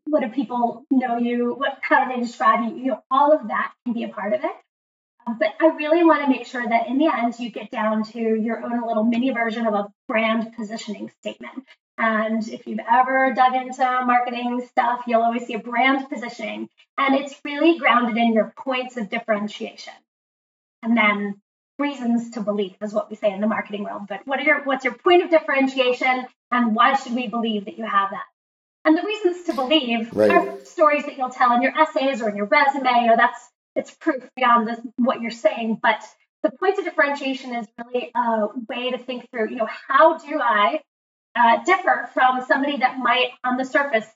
what 0.07 0.23
do 0.23 0.29
people 0.29 0.85
know 0.91 1.19
you? 1.19 1.55
What 1.55 1.79
how 1.83 2.05
do 2.05 2.15
they 2.15 2.21
describe 2.21 2.65
you? 2.65 2.77
You 2.77 2.87
know, 2.93 3.03
all 3.11 3.33
of 3.33 3.49
that 3.49 3.73
can 3.85 3.95
be 3.95 4.05
a 4.05 4.09
part 4.09 4.33
of 4.33 4.43
it. 4.43 4.51
Um, 5.27 5.37
but 5.39 5.55
I 5.61 5.75
really 5.77 6.03
want 6.03 6.25
to 6.25 6.31
make 6.31 6.47
sure 6.47 6.67
that 6.67 6.89
in 6.89 6.99
the 6.99 7.07
end 7.07 7.39
you 7.39 7.51
get 7.51 7.71
down 7.71 8.05
to 8.05 8.19
your 8.19 8.63
own 8.65 8.87
little 8.87 9.05
mini 9.05 9.31
version 9.31 9.67
of 9.67 9.75
a 9.75 9.89
brand 10.09 10.55
positioning 10.55 11.11
statement. 11.21 11.65
And 11.99 12.49
if 12.49 12.67
you've 12.67 12.81
ever 12.91 13.35
dug 13.35 13.55
into 13.55 13.83
marketing 14.07 14.67
stuff, 14.71 15.03
you'll 15.07 15.23
always 15.23 15.47
see 15.47 15.55
a 15.55 15.59
brand 15.59 16.09
positioning. 16.09 16.71
And 16.97 17.15
it's 17.15 17.39
really 17.45 17.79
grounded 17.79 18.17
in 18.17 18.33
your 18.33 18.55
points 18.57 18.97
of 18.97 19.11
differentiation. 19.11 19.93
And 20.83 20.97
then 20.97 21.43
reasons 21.81 22.31
to 22.33 22.41
believe 22.41 22.77
is 22.81 22.93
what 22.93 23.11
we 23.11 23.17
say 23.17 23.33
in 23.33 23.41
the 23.41 23.47
marketing 23.47 23.85
world. 23.85 24.03
But 24.09 24.27
what 24.27 24.39
are 24.39 24.43
your 24.43 24.63
what's 24.65 24.85
your 24.85 24.95
point 24.95 25.25
of 25.25 25.31
differentiation 25.31 26.27
and 26.53 26.75
why 26.75 26.95
should 26.95 27.15
we 27.15 27.27
believe 27.27 27.65
that 27.65 27.79
you 27.79 27.85
have 27.85 28.11
that? 28.11 28.25
And 28.85 28.97
the 28.97 29.03
reasons 29.03 29.45
to 29.47 29.55
believe 29.55 30.15
right. 30.15 30.31
are 30.31 30.65
stories 30.65 31.05
that 31.05 31.19
you'll 31.19 31.31
tell 31.31 31.53
in 31.53 31.63
your 31.63 31.73
essays 31.79 32.23
or 32.23 32.29
in 32.29 32.37
your 32.37 32.47
resume. 32.47 33.03
You 33.03 33.07
know, 33.09 33.17
that's 33.17 33.41
it's 33.77 33.95
proof 33.95 34.29
beyond 34.37 34.69
this, 34.69 34.81
what 34.97 35.21
you're 35.21 35.31
saying. 35.31 35.79
But 35.83 36.03
the 36.43 36.51
point 36.51 36.79
of 36.79 36.85
differentiation 36.85 37.55
is 37.55 37.67
really 37.85 38.11
a 38.15 38.49
way 38.69 38.91
to 38.91 38.99
think 38.99 39.31
through, 39.31 39.51
you 39.51 39.57
know, 39.57 39.69
how 39.89 40.19
do 40.19 40.41
I 40.41 40.81
uh, 41.37 41.63
differ 41.65 42.09
from 42.13 42.45
somebody 42.47 42.79
that 42.79 42.99
might, 42.99 43.31
on 43.45 43.57
the 43.57 43.65
surface, 43.65 44.07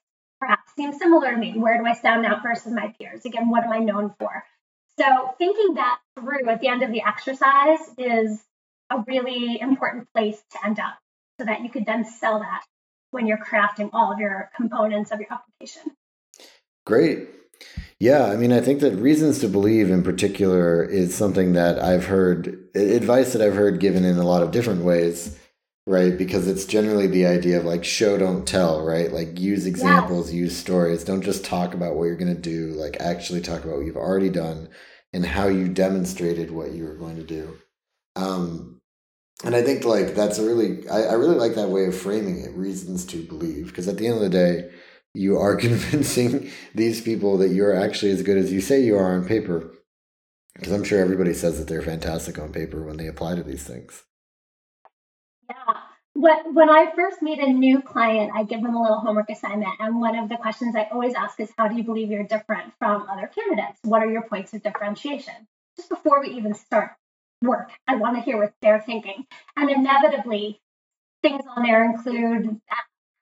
perhaps 0.40 0.74
seem 0.74 0.92
similar 0.92 1.30
to 1.30 1.36
me? 1.36 1.52
Where 1.52 1.78
do 1.78 1.86
I 1.86 1.94
stand 1.94 2.24
out 2.26 2.42
versus 2.42 2.72
my 2.72 2.94
peers? 2.98 3.24
Again, 3.24 3.50
what 3.50 3.64
am 3.64 3.72
I 3.72 3.78
known 3.78 4.14
for? 4.18 4.44
So, 4.98 5.34
thinking 5.38 5.74
that 5.74 5.98
through 6.18 6.48
at 6.48 6.60
the 6.60 6.68
end 6.68 6.82
of 6.82 6.92
the 6.92 7.02
exercise 7.02 7.80
is 7.98 8.40
a 8.90 9.02
really 9.06 9.60
important 9.60 10.06
place 10.14 10.40
to 10.52 10.64
end 10.64 10.78
up 10.78 10.98
so 11.40 11.46
that 11.46 11.62
you 11.62 11.70
could 11.70 11.86
then 11.86 12.04
sell 12.04 12.38
that 12.38 12.62
when 13.10 13.26
you're 13.26 13.38
crafting 13.38 13.90
all 13.92 14.12
of 14.12 14.18
your 14.18 14.50
components 14.56 15.10
of 15.10 15.20
your 15.20 15.28
application. 15.32 15.96
Great. 16.86 17.28
Yeah, 17.98 18.26
I 18.26 18.36
mean, 18.36 18.52
I 18.52 18.60
think 18.60 18.80
that 18.80 18.96
reasons 18.96 19.38
to 19.40 19.48
believe 19.48 19.90
in 19.90 20.02
particular 20.02 20.84
is 20.84 21.14
something 21.14 21.54
that 21.54 21.82
I've 21.82 22.06
heard, 22.06 22.68
advice 22.74 23.32
that 23.32 23.42
I've 23.42 23.54
heard 23.54 23.80
given 23.80 24.04
in 24.04 24.18
a 24.18 24.24
lot 24.24 24.42
of 24.42 24.50
different 24.50 24.84
ways 24.84 25.38
right? 25.86 26.16
Because 26.16 26.48
it's 26.48 26.64
generally 26.64 27.06
the 27.06 27.26
idea 27.26 27.58
of 27.58 27.64
like 27.64 27.84
show, 27.84 28.16
don't 28.16 28.46
tell, 28.46 28.84
right? 28.84 29.12
Like 29.12 29.38
use 29.38 29.66
examples, 29.66 30.32
yeah. 30.32 30.40
use 30.40 30.56
stories. 30.56 31.04
Don't 31.04 31.22
just 31.22 31.44
talk 31.44 31.74
about 31.74 31.94
what 31.94 32.04
you're 32.04 32.16
going 32.16 32.34
to 32.34 32.40
do, 32.40 32.68
like 32.72 32.96
actually 33.00 33.40
talk 33.40 33.64
about 33.64 33.76
what 33.76 33.86
you've 33.86 33.96
already 33.96 34.30
done 34.30 34.68
and 35.12 35.26
how 35.26 35.48
you 35.48 35.68
demonstrated 35.68 36.50
what 36.50 36.72
you 36.72 36.84
were 36.84 36.94
going 36.94 37.16
to 37.16 37.22
do. 37.22 37.56
Um, 38.16 38.80
and 39.44 39.54
I 39.54 39.62
think 39.62 39.84
like 39.84 40.14
that's 40.14 40.38
a 40.38 40.46
really, 40.46 40.88
I, 40.88 41.02
I 41.02 41.12
really 41.14 41.36
like 41.36 41.54
that 41.56 41.68
way 41.68 41.84
of 41.84 41.96
framing 41.96 42.40
it, 42.40 42.52
reasons 42.52 43.04
to 43.06 43.22
believe, 43.22 43.66
because 43.66 43.88
at 43.88 43.98
the 43.98 44.06
end 44.06 44.16
of 44.16 44.22
the 44.22 44.30
day, 44.30 44.70
you 45.12 45.38
are 45.38 45.56
convincing 45.68 46.50
these 46.74 47.00
people 47.00 47.38
that 47.38 47.50
you're 47.50 47.76
actually 47.76 48.12
as 48.12 48.22
good 48.22 48.38
as 48.38 48.52
you 48.52 48.60
say 48.60 48.80
you 48.80 48.96
are 48.96 49.14
on 49.14 49.26
paper. 49.26 49.70
Because 50.54 50.72
I'm 50.72 50.84
sure 50.84 51.00
everybody 51.00 51.34
says 51.34 51.58
that 51.58 51.66
they're 51.66 51.82
fantastic 51.82 52.38
on 52.38 52.52
paper 52.52 52.84
when 52.84 52.96
they 52.96 53.08
apply 53.08 53.34
to 53.34 53.42
these 53.42 53.64
things. 53.64 54.04
When 56.14 56.70
I 56.70 56.92
first 56.94 57.22
meet 57.22 57.40
a 57.40 57.52
new 57.52 57.82
client, 57.82 58.30
I 58.34 58.44
give 58.44 58.62
them 58.62 58.74
a 58.74 58.80
little 58.80 59.00
homework 59.00 59.30
assignment. 59.30 59.72
And 59.80 60.00
one 60.00 60.16
of 60.16 60.28
the 60.28 60.36
questions 60.36 60.76
I 60.76 60.88
always 60.92 61.14
ask 61.14 61.38
is 61.40 61.50
How 61.58 61.66
do 61.66 61.74
you 61.74 61.82
believe 61.82 62.10
you're 62.10 62.22
different 62.22 62.72
from 62.78 63.08
other 63.10 63.26
candidates? 63.26 63.80
What 63.82 64.02
are 64.02 64.10
your 64.10 64.22
points 64.22 64.54
of 64.54 64.62
differentiation? 64.62 65.34
Just 65.76 65.88
before 65.88 66.20
we 66.20 66.30
even 66.30 66.54
start 66.54 66.92
work, 67.42 67.70
I 67.88 67.96
want 67.96 68.16
to 68.16 68.22
hear 68.22 68.38
what 68.38 68.52
they're 68.62 68.80
thinking. 68.80 69.26
And 69.56 69.68
inevitably, 69.68 70.60
things 71.22 71.42
on 71.56 71.64
there 71.64 71.84
include 71.84 72.60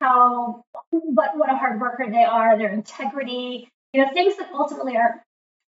how 0.01 0.65
what 0.91 1.37
what 1.37 1.51
a 1.51 1.57
hard 1.57 1.81
worker 1.81 2.07
they 2.11 2.25
are, 2.25 2.59
their 2.59 2.73
integrity, 2.73 3.71
you 3.95 4.03
know, 4.05 4.11
things 4.13 4.37
that 4.37 4.51
ultimately 4.53 4.97
are 4.97 5.25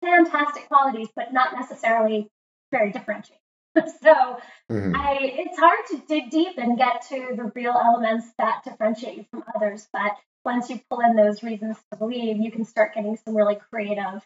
fantastic 0.01 0.69
qualities, 0.69 1.09
but 1.15 1.33
not 1.33 1.53
necessarily 1.53 2.29
very 2.71 2.91
differentiating. 2.91 3.39
so 4.01 4.37
mm-hmm. 4.71 4.95
I 4.95 5.17
it's 5.21 5.59
hard 5.59 5.79
to 5.91 6.01
dig 6.07 6.29
deep 6.29 6.57
and 6.57 6.77
get 6.77 7.03
to 7.09 7.33
the 7.35 7.51
real 7.55 7.73
elements 7.73 8.27
that 8.37 8.63
differentiate 8.63 9.17
you 9.17 9.25
from 9.31 9.43
others. 9.55 9.87
But 9.91 10.11
once 10.45 10.69
you 10.69 10.79
pull 10.89 11.01
in 11.01 11.15
those 11.15 11.43
reasons 11.43 11.77
to 11.91 11.97
believe, 11.97 12.37
you 12.37 12.51
can 12.51 12.65
start 12.65 12.95
getting 12.95 13.17
some 13.17 13.35
really 13.35 13.57
creative 13.71 14.25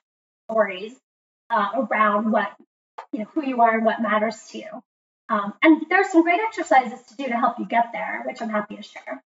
stories 0.50 0.94
uh, 1.50 1.70
around 1.76 2.32
what 2.32 2.52
you 3.12 3.20
know 3.20 3.26
who 3.34 3.46
you 3.46 3.62
are 3.62 3.76
and 3.76 3.86
what 3.86 4.02
matters 4.02 4.42
to 4.52 4.60
you. 4.60 4.84
Um, 5.30 5.54
and 5.62 5.86
there's 5.90 6.10
some 6.10 6.24
great 6.24 6.42
exercises 6.46 7.06
to 7.08 7.16
do 7.16 7.28
to 7.28 7.38
help 7.38 7.58
you 7.58 7.66
get 7.66 7.92
there, 7.94 8.24
which 8.26 8.42
I'm 8.42 8.50
happy 8.50 8.76
to 8.76 8.84
share. 8.84 9.24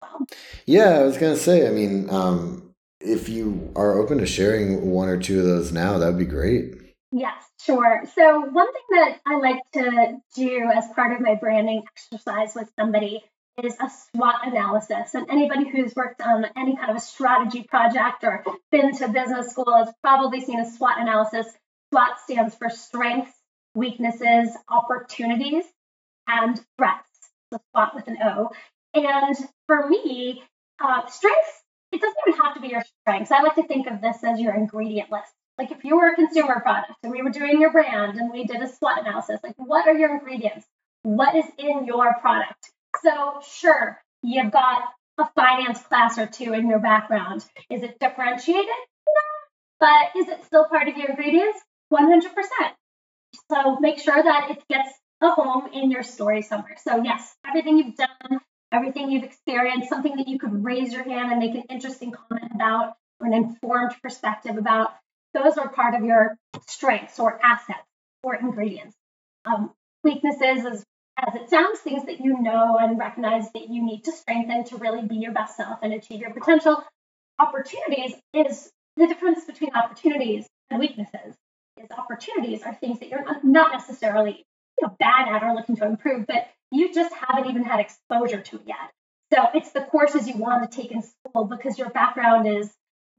Well, 0.00 0.26
yeah, 0.66 0.98
I 0.98 1.02
was 1.02 1.18
gonna 1.18 1.36
say. 1.36 1.66
I 1.66 1.70
mean, 1.70 2.08
um, 2.10 2.74
if 3.00 3.28
you 3.28 3.72
are 3.76 3.98
open 3.98 4.18
to 4.18 4.26
sharing 4.26 4.90
one 4.90 5.08
or 5.08 5.18
two 5.18 5.40
of 5.40 5.46
those 5.46 5.72
now, 5.72 5.98
that 5.98 6.06
would 6.06 6.18
be 6.18 6.24
great. 6.24 6.85
Yes, 7.12 7.44
sure. 7.60 8.02
So, 8.14 8.40
one 8.40 8.72
thing 8.72 8.82
that 8.90 9.20
I 9.24 9.38
like 9.38 9.62
to 9.74 10.18
do 10.34 10.70
as 10.74 10.88
part 10.94 11.12
of 11.12 11.20
my 11.20 11.36
branding 11.36 11.84
exercise 11.92 12.54
with 12.54 12.70
somebody 12.78 13.22
is 13.62 13.76
a 13.80 13.88
SWOT 13.88 14.34
analysis. 14.44 15.14
And 15.14 15.30
anybody 15.30 15.68
who's 15.68 15.94
worked 15.94 16.20
on 16.20 16.44
any 16.56 16.76
kind 16.76 16.90
of 16.90 16.96
a 16.96 17.00
strategy 17.00 17.62
project 17.62 18.24
or 18.24 18.44
been 18.70 18.94
to 18.96 19.08
business 19.08 19.50
school 19.50 19.72
has 19.76 19.94
probably 20.02 20.40
seen 20.40 20.60
a 20.60 20.68
SWOT 20.68 20.98
analysis. 20.98 21.46
SWOT 21.92 22.18
stands 22.24 22.54
for 22.56 22.68
strengths, 22.68 23.32
weaknesses, 23.74 24.50
opportunities, 24.68 25.64
and 26.26 26.60
threats. 26.76 27.08
So, 27.52 27.60
SWOT 27.72 27.94
with 27.94 28.08
an 28.08 28.18
O. 28.22 28.50
And 28.94 29.36
for 29.68 29.88
me, 29.88 30.42
uh, 30.80 31.06
strengths, 31.06 31.62
it 31.92 32.00
doesn't 32.00 32.16
even 32.26 32.40
have 32.40 32.54
to 32.54 32.60
be 32.60 32.68
your 32.68 32.82
strengths. 33.02 33.30
I 33.30 33.42
like 33.42 33.54
to 33.54 33.62
think 33.62 33.86
of 33.86 34.00
this 34.00 34.24
as 34.24 34.40
your 34.40 34.54
ingredient 34.54 35.12
list 35.12 35.32
like 35.58 35.70
if 35.70 35.84
you 35.84 35.96
were 35.96 36.08
a 36.08 36.14
consumer 36.14 36.60
product 36.60 36.92
and 37.02 37.12
we 37.12 37.22
were 37.22 37.30
doing 37.30 37.60
your 37.60 37.72
brand 37.72 38.18
and 38.18 38.30
we 38.30 38.44
did 38.44 38.62
a 38.62 38.68
SWOT 38.68 39.00
analysis, 39.00 39.40
like 39.42 39.54
what 39.56 39.88
are 39.88 39.94
your 39.96 40.12
ingredients? 40.14 40.66
What 41.02 41.34
is 41.34 41.44
in 41.58 41.86
your 41.86 42.14
product? 42.20 42.70
So 43.02 43.40
sure, 43.46 44.00
you've 44.22 44.52
got 44.52 44.82
a 45.18 45.28
finance 45.34 45.80
class 45.80 46.18
or 46.18 46.26
two 46.26 46.52
in 46.52 46.68
your 46.68 46.78
background. 46.78 47.44
Is 47.70 47.82
it 47.82 47.98
differentiated? 47.98 48.66
No. 48.66 49.22
But 49.80 50.20
is 50.20 50.28
it 50.28 50.44
still 50.44 50.66
part 50.66 50.88
of 50.88 50.96
your 50.96 51.10
ingredients? 51.10 51.58
100%. 51.92 52.22
So 53.50 53.78
make 53.80 53.98
sure 53.98 54.22
that 54.22 54.50
it 54.50 54.62
gets 54.68 54.88
a 55.22 55.30
home 55.30 55.68
in 55.72 55.90
your 55.90 56.02
story 56.02 56.42
somewhere. 56.42 56.76
So 56.82 57.02
yes, 57.02 57.34
everything 57.46 57.78
you've 57.78 57.96
done, 57.96 58.40
everything 58.72 59.10
you've 59.10 59.24
experienced, 59.24 59.88
something 59.88 60.16
that 60.16 60.28
you 60.28 60.38
could 60.38 60.64
raise 60.64 60.92
your 60.92 61.04
hand 61.04 61.30
and 61.30 61.38
make 61.38 61.54
an 61.54 61.64
interesting 61.70 62.12
comment 62.12 62.52
about 62.54 62.94
or 63.20 63.26
an 63.26 63.34
informed 63.34 63.94
perspective 64.02 64.58
about 64.58 64.90
those 65.34 65.58
are 65.58 65.68
part 65.68 65.94
of 65.94 66.04
your 66.04 66.36
strengths 66.66 67.18
or 67.18 67.38
assets 67.44 67.78
or 68.22 68.34
ingredients. 68.34 68.96
Um, 69.44 69.72
weaknesses 70.02 70.64
is 70.64 70.84
as 71.18 71.34
it 71.34 71.48
sounds, 71.48 71.80
things 71.80 72.04
that 72.06 72.20
you 72.20 72.40
know 72.40 72.76
and 72.78 72.98
recognize 72.98 73.50
that 73.52 73.70
you 73.70 73.82
need 73.84 74.04
to 74.04 74.12
strengthen 74.12 74.64
to 74.64 74.76
really 74.76 75.06
be 75.06 75.16
your 75.16 75.32
best 75.32 75.56
self 75.56 75.78
and 75.82 75.92
achieve 75.94 76.20
your 76.20 76.32
potential. 76.32 76.84
Opportunities 77.38 78.12
is 78.34 78.70
the 78.96 79.06
difference 79.06 79.44
between 79.44 79.74
opportunities 79.74 80.46
and 80.70 80.78
weaknesses. 80.78 81.34
Is 81.78 81.90
opportunities 81.96 82.62
are 82.62 82.74
things 82.74 83.00
that 83.00 83.08
you're 83.08 83.24
not 83.42 83.72
necessarily 83.72 84.44
you 84.80 84.86
know, 84.86 84.96
bad 84.98 85.28
at 85.28 85.42
or 85.42 85.54
looking 85.54 85.76
to 85.76 85.86
improve, 85.86 86.26
but 86.26 86.48
you 86.70 86.92
just 86.92 87.14
haven't 87.14 87.50
even 87.50 87.64
had 87.64 87.80
exposure 87.80 88.40
to 88.40 88.56
it 88.56 88.62
yet. 88.66 88.92
So 89.32 89.42
it's 89.54 89.72
the 89.72 89.82
courses 89.82 90.28
you 90.28 90.36
want 90.36 90.70
to 90.70 90.76
take 90.76 90.92
in 90.92 91.02
school 91.02 91.44
because 91.44 91.78
your 91.78 91.90
background 91.90 92.46
is 92.46 92.70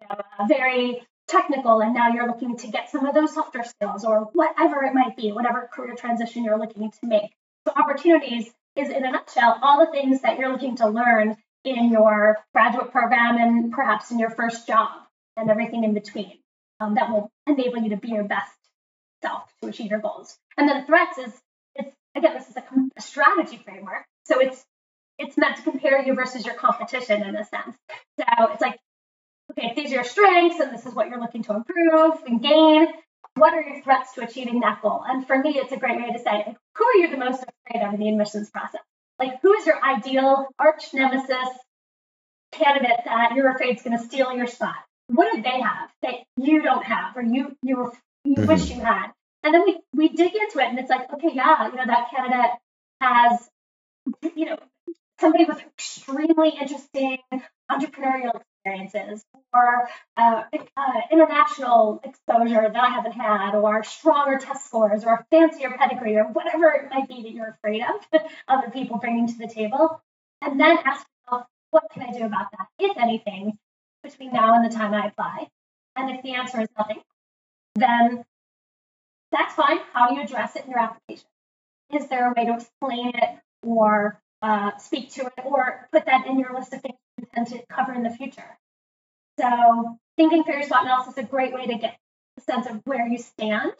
you 0.01 0.07
know, 0.09 0.47
very 0.47 1.01
technical 1.27 1.81
and 1.81 1.93
now 1.93 2.09
you're 2.09 2.27
looking 2.27 2.57
to 2.57 2.67
get 2.67 2.89
some 2.89 3.05
of 3.05 3.13
those 3.13 3.33
softer 3.33 3.63
skills 3.63 4.05
or 4.05 4.29
whatever 4.33 4.83
it 4.83 4.93
might 4.93 5.15
be, 5.15 5.31
whatever 5.31 5.69
career 5.71 5.95
transition 5.95 6.43
you're 6.43 6.59
looking 6.59 6.89
to 6.91 6.97
make. 7.03 7.31
So, 7.67 7.73
opportunities 7.75 8.49
is 8.75 8.89
in 8.89 9.05
a 9.05 9.11
nutshell 9.11 9.59
all 9.61 9.85
the 9.85 9.91
things 9.91 10.21
that 10.21 10.37
you're 10.37 10.51
looking 10.51 10.77
to 10.77 10.87
learn 10.87 11.35
in 11.63 11.91
your 11.91 12.37
graduate 12.53 12.91
program 12.91 13.37
and 13.37 13.71
perhaps 13.71 14.11
in 14.11 14.19
your 14.19 14.29
first 14.29 14.67
job 14.67 14.89
and 15.35 15.49
everything 15.49 15.83
in 15.83 15.93
between 15.93 16.39
um, 16.79 16.95
that 16.95 17.09
will 17.09 17.29
enable 17.45 17.81
you 17.81 17.89
to 17.89 17.97
be 17.97 18.09
your 18.09 18.23
best 18.23 18.53
self 19.21 19.43
to 19.61 19.67
achieve 19.67 19.91
your 19.91 19.99
goals. 19.99 20.37
And 20.57 20.69
then 20.69 20.85
threats 20.85 21.17
is 21.17 21.33
it's 21.75 21.93
again 22.15 22.33
this 22.35 22.49
is 22.49 22.55
a, 22.55 22.63
a 22.97 23.01
strategy 23.01 23.57
framework, 23.63 24.05
so 24.25 24.39
it's 24.39 24.63
it's 25.19 25.37
meant 25.37 25.57
to 25.57 25.63
compare 25.63 26.01
you 26.03 26.13
versus 26.13 26.45
your 26.45 26.55
competition 26.55 27.23
in 27.23 27.35
a 27.35 27.43
sense. 27.45 27.75
So 28.19 28.25
it's 28.51 28.61
like 28.61 28.77
okay, 29.57 29.73
these 29.75 29.91
are 29.91 29.95
your 29.95 30.03
strengths 30.03 30.59
and 30.59 30.73
this 30.73 30.85
is 30.85 30.93
what 30.93 31.09
you're 31.09 31.19
looking 31.19 31.43
to 31.43 31.55
improve 31.55 32.21
and 32.25 32.41
gain, 32.41 32.87
what 33.35 33.53
are 33.53 33.61
your 33.61 33.81
threats 33.83 34.13
to 34.13 34.23
achieving 34.23 34.61
that 34.61 34.81
goal? 34.81 35.03
And 35.07 35.25
for 35.25 35.37
me, 35.37 35.57
it's 35.57 35.71
a 35.71 35.77
great 35.77 35.97
way 35.97 36.11
to 36.11 36.19
say, 36.19 36.55
who 36.75 36.85
are 36.85 36.95
you 36.97 37.11
the 37.11 37.17
most 37.17 37.43
afraid 37.43 37.85
of 37.85 37.93
in 37.93 37.99
the 37.99 38.09
admissions 38.09 38.49
process? 38.49 38.81
Like, 39.19 39.41
who 39.41 39.53
is 39.53 39.65
your 39.65 39.83
ideal 39.83 40.47
arch 40.59 40.93
nemesis 40.93 41.49
candidate 42.51 42.99
that 43.05 43.33
you're 43.35 43.51
afraid 43.51 43.77
is 43.77 43.83
going 43.83 43.97
to 43.97 44.03
steal 44.03 44.31
your 44.31 44.47
spot? 44.47 44.75
What 45.07 45.33
do 45.33 45.41
they 45.41 45.61
have 45.61 45.89
that 46.01 46.15
you 46.37 46.61
don't 46.61 46.83
have, 46.83 47.15
or 47.15 47.21
you 47.21 47.55
you 47.61 47.91
you 48.25 48.35
mm-hmm. 48.35 48.45
wish 48.45 48.69
you 48.69 48.81
had? 48.81 49.11
And 49.43 49.53
then 49.53 49.63
we 49.65 49.79
we 49.93 50.09
dig 50.09 50.33
into 50.35 50.59
it, 50.59 50.65
and 50.65 50.77
it's 50.77 50.89
like, 50.89 51.11
okay, 51.13 51.29
yeah, 51.33 51.69
you 51.69 51.75
know, 51.75 51.85
that 51.85 52.09
candidate 52.13 52.51
has, 52.99 53.49
you 54.35 54.45
know, 54.45 54.57
somebody 55.19 55.45
with 55.45 55.61
extremely 55.61 56.49
interesting 56.49 57.19
entrepreneurial 57.71 58.41
experiences 58.67 59.25
or 59.53 59.89
uh, 60.17 60.43
uh, 60.77 61.01
international 61.11 62.01
exposure 62.03 62.69
that 62.73 62.75
I 62.75 62.89
haven't 62.89 63.13
had, 63.13 63.55
or 63.55 63.83
stronger 63.83 64.37
test 64.37 64.65
scores, 64.65 65.03
or 65.05 65.25
fancier 65.31 65.71
pedigree, 65.77 66.17
or 66.17 66.25
whatever 66.25 66.71
it 66.71 66.89
might 66.89 67.07
be 67.07 67.23
that 67.23 67.31
you're 67.31 67.49
afraid 67.49 67.81
of 67.81 68.21
other 68.47 68.69
people 68.69 68.97
bringing 68.97 69.27
to 69.27 69.37
the 69.37 69.47
table. 69.47 70.01
And 70.41 70.59
then 70.59 70.77
ask 70.85 71.05
yourself, 71.25 71.47
what 71.71 71.83
can 71.91 72.03
I 72.03 72.11
do 72.11 72.25
about 72.25 72.51
that, 72.51 72.67
if 72.79 72.97
anything, 72.97 73.57
between 74.03 74.33
now 74.33 74.55
and 74.55 74.69
the 74.69 74.75
time 74.75 74.93
I 74.93 75.07
apply? 75.07 75.47
And 75.95 76.15
if 76.15 76.21
the 76.21 76.35
answer 76.35 76.61
is 76.61 76.67
nothing, 76.77 77.01
then 77.75 78.23
that's 79.31 79.53
fine. 79.55 79.79
How 79.93 80.09
do 80.09 80.15
you 80.15 80.21
address 80.21 80.55
it 80.55 80.65
in 80.65 80.71
your 80.71 80.79
application? 80.79 81.27
Is 81.93 82.07
there 82.09 82.29
a 82.29 82.33
way 82.37 82.45
to 82.45 82.55
explain 82.55 83.13
it 83.15 83.39
or 83.63 84.19
uh, 84.41 84.77
speak 84.77 85.11
to 85.13 85.25
it 85.25 85.33
or 85.45 85.87
put 85.91 86.05
that 86.05 86.27
in 86.27 86.37
your 86.37 86.53
list 86.53 86.73
of 86.73 86.81
things 86.81 86.97
intend 87.37 87.61
to 87.61 87.65
cover 87.67 87.93
in 87.93 88.03
the 88.03 88.09
future? 88.09 88.57
So 89.39 89.97
thinking 90.17 90.43
through 90.43 90.55
your 90.55 90.63
SWOT 90.63 90.83
analysis 90.83 91.13
is 91.13 91.17
a 91.19 91.23
great 91.23 91.53
way 91.53 91.67
to 91.67 91.75
get 91.75 91.97
a 92.37 92.41
sense 92.41 92.67
of 92.67 92.81
where 92.85 93.07
you 93.07 93.17
stand 93.17 93.73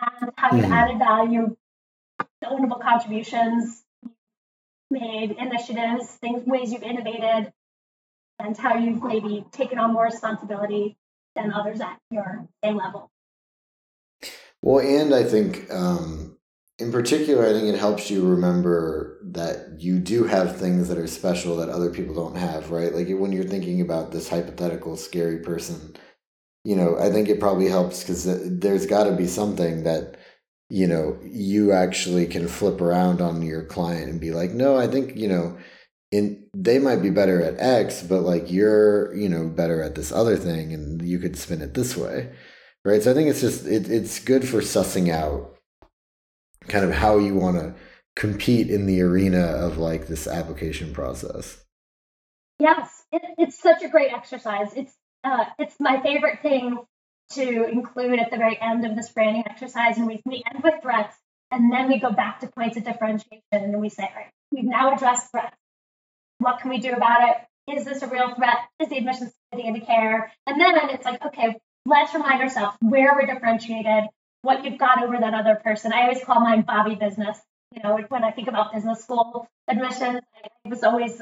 and 0.00 0.30
how 0.36 0.56
you 0.56 0.62
mm-hmm. 0.62 0.72
added 0.72 0.98
value, 0.98 1.56
the 2.40 2.46
ownable 2.46 2.80
contributions 2.80 3.82
made, 4.90 5.32
initiatives, 5.38 6.06
things, 6.06 6.46
ways 6.46 6.72
you've 6.72 6.82
innovated, 6.82 7.52
and 8.38 8.56
how 8.56 8.76
you've 8.76 9.02
maybe 9.02 9.44
taken 9.52 9.78
on 9.78 9.92
more 9.92 10.04
responsibility 10.04 10.96
than 11.34 11.52
others 11.52 11.80
at 11.80 11.98
your 12.10 12.46
same 12.62 12.76
level. 12.76 13.10
Well, 14.62 14.84
and 14.84 15.14
I 15.14 15.24
think 15.24 15.70
um, 15.70 16.35
in 16.78 16.92
particular, 16.92 17.46
I 17.46 17.52
think 17.52 17.64
it 17.64 17.78
helps 17.78 18.10
you 18.10 18.26
remember 18.28 19.18
that 19.24 19.80
you 19.80 19.98
do 19.98 20.24
have 20.24 20.56
things 20.56 20.88
that 20.88 20.98
are 20.98 21.06
special 21.06 21.56
that 21.56 21.70
other 21.70 21.90
people 21.90 22.14
don't 22.14 22.36
have, 22.36 22.70
right? 22.70 22.94
Like 22.94 23.08
when 23.08 23.32
you're 23.32 23.44
thinking 23.44 23.80
about 23.80 24.12
this 24.12 24.28
hypothetical 24.28 24.96
scary 24.96 25.38
person, 25.38 25.96
you 26.64 26.76
know, 26.76 26.98
I 26.98 27.10
think 27.10 27.28
it 27.28 27.40
probably 27.40 27.68
helps 27.68 28.00
because 28.00 28.24
there's 28.58 28.86
got 28.86 29.04
to 29.04 29.12
be 29.12 29.26
something 29.26 29.84
that, 29.84 30.16
you 30.68 30.86
know, 30.86 31.18
you 31.22 31.72
actually 31.72 32.26
can 32.26 32.46
flip 32.46 32.80
around 32.80 33.22
on 33.22 33.40
your 33.40 33.64
client 33.64 34.10
and 34.10 34.20
be 34.20 34.32
like, 34.32 34.50
no, 34.50 34.76
I 34.76 34.86
think, 34.86 35.16
you 35.16 35.28
know, 35.28 35.56
in 36.12 36.44
they 36.54 36.78
might 36.78 37.02
be 37.02 37.10
better 37.10 37.42
at 37.42 37.58
X, 37.58 38.02
but 38.02 38.20
like 38.20 38.50
you're, 38.50 39.14
you 39.14 39.28
know, 39.28 39.48
better 39.48 39.82
at 39.82 39.94
this 39.94 40.12
other 40.12 40.36
thing 40.36 40.74
and 40.74 41.00
you 41.02 41.18
could 41.20 41.38
spin 41.38 41.62
it 41.62 41.72
this 41.72 41.96
way. 41.96 42.32
Right. 42.84 43.02
So 43.02 43.10
I 43.10 43.14
think 43.14 43.30
it's 43.30 43.40
just, 43.40 43.66
it, 43.66 43.90
it's 43.90 44.20
good 44.20 44.46
for 44.46 44.60
sussing 44.60 45.08
out 45.10 45.55
kind 46.68 46.84
of 46.84 46.92
how 46.92 47.18
you 47.18 47.34
want 47.34 47.56
to 47.58 47.74
compete 48.14 48.70
in 48.70 48.86
the 48.86 49.00
arena 49.02 49.40
of 49.40 49.78
like 49.78 50.06
this 50.06 50.26
application 50.26 50.92
process. 50.92 51.62
Yes, 52.58 53.04
it, 53.12 53.22
it's 53.38 53.60
such 53.60 53.82
a 53.82 53.88
great 53.88 54.12
exercise. 54.12 54.72
It's 54.74 54.92
uh, 55.24 55.44
it's 55.58 55.74
my 55.80 56.00
favorite 56.02 56.40
thing 56.40 56.78
to 57.32 57.64
include 57.68 58.18
at 58.18 58.30
the 58.30 58.36
very 58.36 58.58
end 58.60 58.86
of 58.86 58.96
this 58.96 59.10
branding 59.10 59.44
exercise, 59.46 59.98
and 59.98 60.06
we 60.06 60.22
we 60.24 60.42
end 60.50 60.62
with 60.64 60.80
threats, 60.82 61.16
and 61.50 61.72
then 61.72 61.88
we 61.88 61.98
go 61.98 62.12
back 62.12 62.40
to 62.40 62.46
points 62.46 62.76
of 62.76 62.84
differentiation, 62.84 63.42
and 63.52 63.80
we 63.80 63.88
say, 63.88 64.04
all 64.04 64.16
right, 64.16 64.30
we've 64.52 64.64
now 64.64 64.94
addressed 64.94 65.30
threats. 65.30 65.56
What 66.38 66.60
can 66.60 66.70
we 66.70 66.78
do 66.78 66.92
about 66.92 67.28
it? 67.28 67.76
Is 67.76 67.84
this 67.84 68.02
a 68.02 68.06
real 68.06 68.34
threat? 68.34 68.58
Is 68.80 68.88
the 68.88 68.98
admissions 68.98 69.32
committee 69.50 69.80
to 69.80 69.84
care? 69.84 70.32
And 70.46 70.60
then 70.60 70.90
it's 70.90 71.04
like, 71.04 71.24
okay, 71.26 71.56
let's 71.84 72.14
remind 72.14 72.40
ourselves 72.40 72.76
where 72.80 73.14
we're 73.14 73.26
differentiated, 73.26 74.04
what 74.46 74.64
you've 74.64 74.78
got 74.78 75.02
over 75.02 75.18
that 75.18 75.34
other 75.34 75.56
person. 75.56 75.92
I 75.92 76.02
always 76.02 76.22
call 76.22 76.40
mine 76.40 76.62
Bobby 76.62 76.94
business. 76.94 77.36
You 77.74 77.82
know, 77.82 77.98
when 78.08 78.22
I 78.22 78.30
think 78.30 78.46
about 78.46 78.72
business 78.72 79.02
school 79.02 79.48
admissions, 79.68 80.20
I 80.64 80.68
was 80.68 80.84
always 80.84 81.20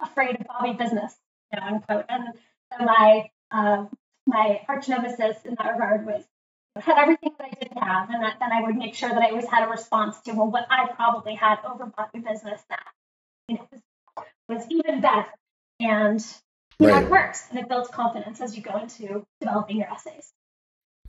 afraid 0.00 0.38
of 0.38 0.46
Bobby 0.46 0.74
business, 0.74 1.14
you 1.52 1.58
know, 1.58 1.66
unquote. 1.66 2.04
And 2.08 2.34
so 2.70 2.84
my 2.84 3.30
uh, 3.50 3.86
my 4.26 4.60
arch 4.68 4.88
nemesis 4.88 5.36
in 5.44 5.56
that 5.56 5.72
regard 5.72 6.06
was 6.06 6.22
had 6.76 6.98
everything 6.98 7.32
that 7.38 7.48
I 7.50 7.54
didn't 7.60 7.82
have, 7.82 8.10
and 8.10 8.22
that, 8.22 8.36
then 8.38 8.52
I 8.52 8.62
would 8.62 8.76
make 8.76 8.94
sure 8.94 9.08
that 9.08 9.22
I 9.22 9.30
always 9.30 9.48
had 9.48 9.66
a 9.66 9.70
response 9.70 10.20
to 10.22 10.32
well, 10.32 10.50
what 10.50 10.66
I 10.70 10.92
probably 10.94 11.34
had 11.34 11.58
over 11.64 11.86
Bobby 11.96 12.20
business 12.20 12.60
that 12.68 12.84
you 13.48 13.56
know 13.56 13.68
was, 13.72 14.26
was 14.48 14.66
even 14.70 15.00
better, 15.00 15.26
and 15.80 16.20
you 16.78 16.88
right. 16.88 17.00
know, 17.00 17.06
it 17.06 17.10
works 17.10 17.46
and 17.50 17.58
it 17.58 17.68
builds 17.68 17.88
confidence 17.88 18.40
as 18.42 18.54
you 18.54 18.62
go 18.62 18.78
into 18.78 19.24
developing 19.40 19.78
your 19.78 19.88
essays. 19.90 20.30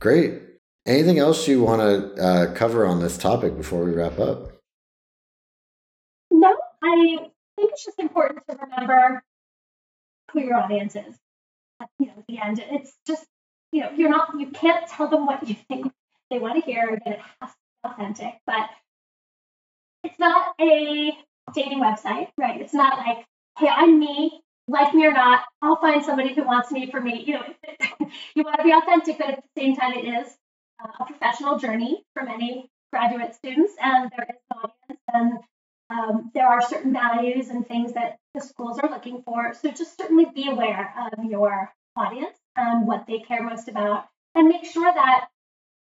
Great. 0.00 0.42
Anything 0.86 1.18
else 1.18 1.48
you 1.48 1.62
want 1.62 1.80
to 1.80 2.22
uh, 2.22 2.54
cover 2.54 2.84
on 2.86 3.00
this 3.00 3.16
topic 3.16 3.56
before 3.56 3.84
we 3.84 3.92
wrap 3.92 4.18
up? 4.18 4.52
No, 6.30 6.54
I 6.82 6.94
think 6.94 7.32
it's 7.58 7.84
just 7.84 7.98
important 7.98 8.42
to 8.50 8.56
remember 8.56 9.22
who 10.32 10.40
your 10.40 10.56
audience 10.56 10.94
is. 10.94 11.16
You 11.98 12.06
know, 12.06 12.12
at 12.18 12.26
the 12.28 12.38
end, 12.38 12.62
it's 12.70 12.92
just 13.06 13.24
you 13.72 13.80
know 13.80 13.90
you're 13.96 14.10
not 14.10 14.38
you 14.38 14.48
can't 14.48 14.86
tell 14.88 15.08
them 15.08 15.26
what 15.26 15.48
you 15.48 15.56
think 15.68 15.90
they 16.30 16.38
want 16.38 16.54
to 16.56 16.60
hear. 16.60 16.94
Again, 16.94 17.14
it 17.14 17.20
has 17.40 17.50
to 17.50 17.56
be 17.82 17.90
authentic, 17.90 18.34
but 18.46 18.68
it's 20.02 20.18
not 20.18 20.54
a 20.60 21.12
dating 21.54 21.80
website, 21.80 22.28
right? 22.36 22.60
It's 22.60 22.74
not 22.74 22.98
like, 22.98 23.24
hey, 23.58 23.68
I'm 23.68 23.98
me 23.98 24.43
like 24.66 24.94
me 24.94 25.06
or 25.06 25.12
not, 25.12 25.44
I'll 25.62 25.80
find 25.80 26.04
somebody 26.04 26.34
who 26.34 26.44
wants 26.44 26.70
me 26.70 26.90
for 26.90 27.00
me. 27.00 27.24
You 27.26 27.34
know, 27.34 27.42
you 28.34 28.44
want 28.44 28.58
to 28.58 28.64
be 28.64 28.72
authentic, 28.72 29.18
but 29.18 29.28
at 29.28 29.42
the 29.42 29.60
same 29.60 29.76
time, 29.76 29.92
it 29.92 30.04
is 30.04 30.36
a 31.00 31.04
professional 31.04 31.58
journey 31.58 32.04
for 32.14 32.24
many 32.24 32.70
graduate 32.92 33.34
students, 33.34 33.74
and 33.80 34.10
there 34.16 34.26
is 34.28 34.36
an 34.50 34.58
audience, 34.58 35.02
and 35.12 35.38
um, 35.90 36.30
there 36.34 36.46
are 36.46 36.62
certain 36.62 36.92
values 36.92 37.48
and 37.48 37.66
things 37.66 37.92
that 37.94 38.18
the 38.34 38.40
schools 38.40 38.78
are 38.78 38.90
looking 38.90 39.22
for. 39.22 39.52
So 39.54 39.70
just 39.70 39.98
certainly 39.98 40.26
be 40.34 40.48
aware 40.48 40.94
of 41.12 41.24
your 41.24 41.72
audience 41.96 42.36
and 42.56 42.86
what 42.86 43.06
they 43.06 43.18
care 43.18 43.42
most 43.42 43.68
about, 43.68 44.06
and 44.34 44.48
make 44.48 44.64
sure 44.64 44.92
that 44.92 45.26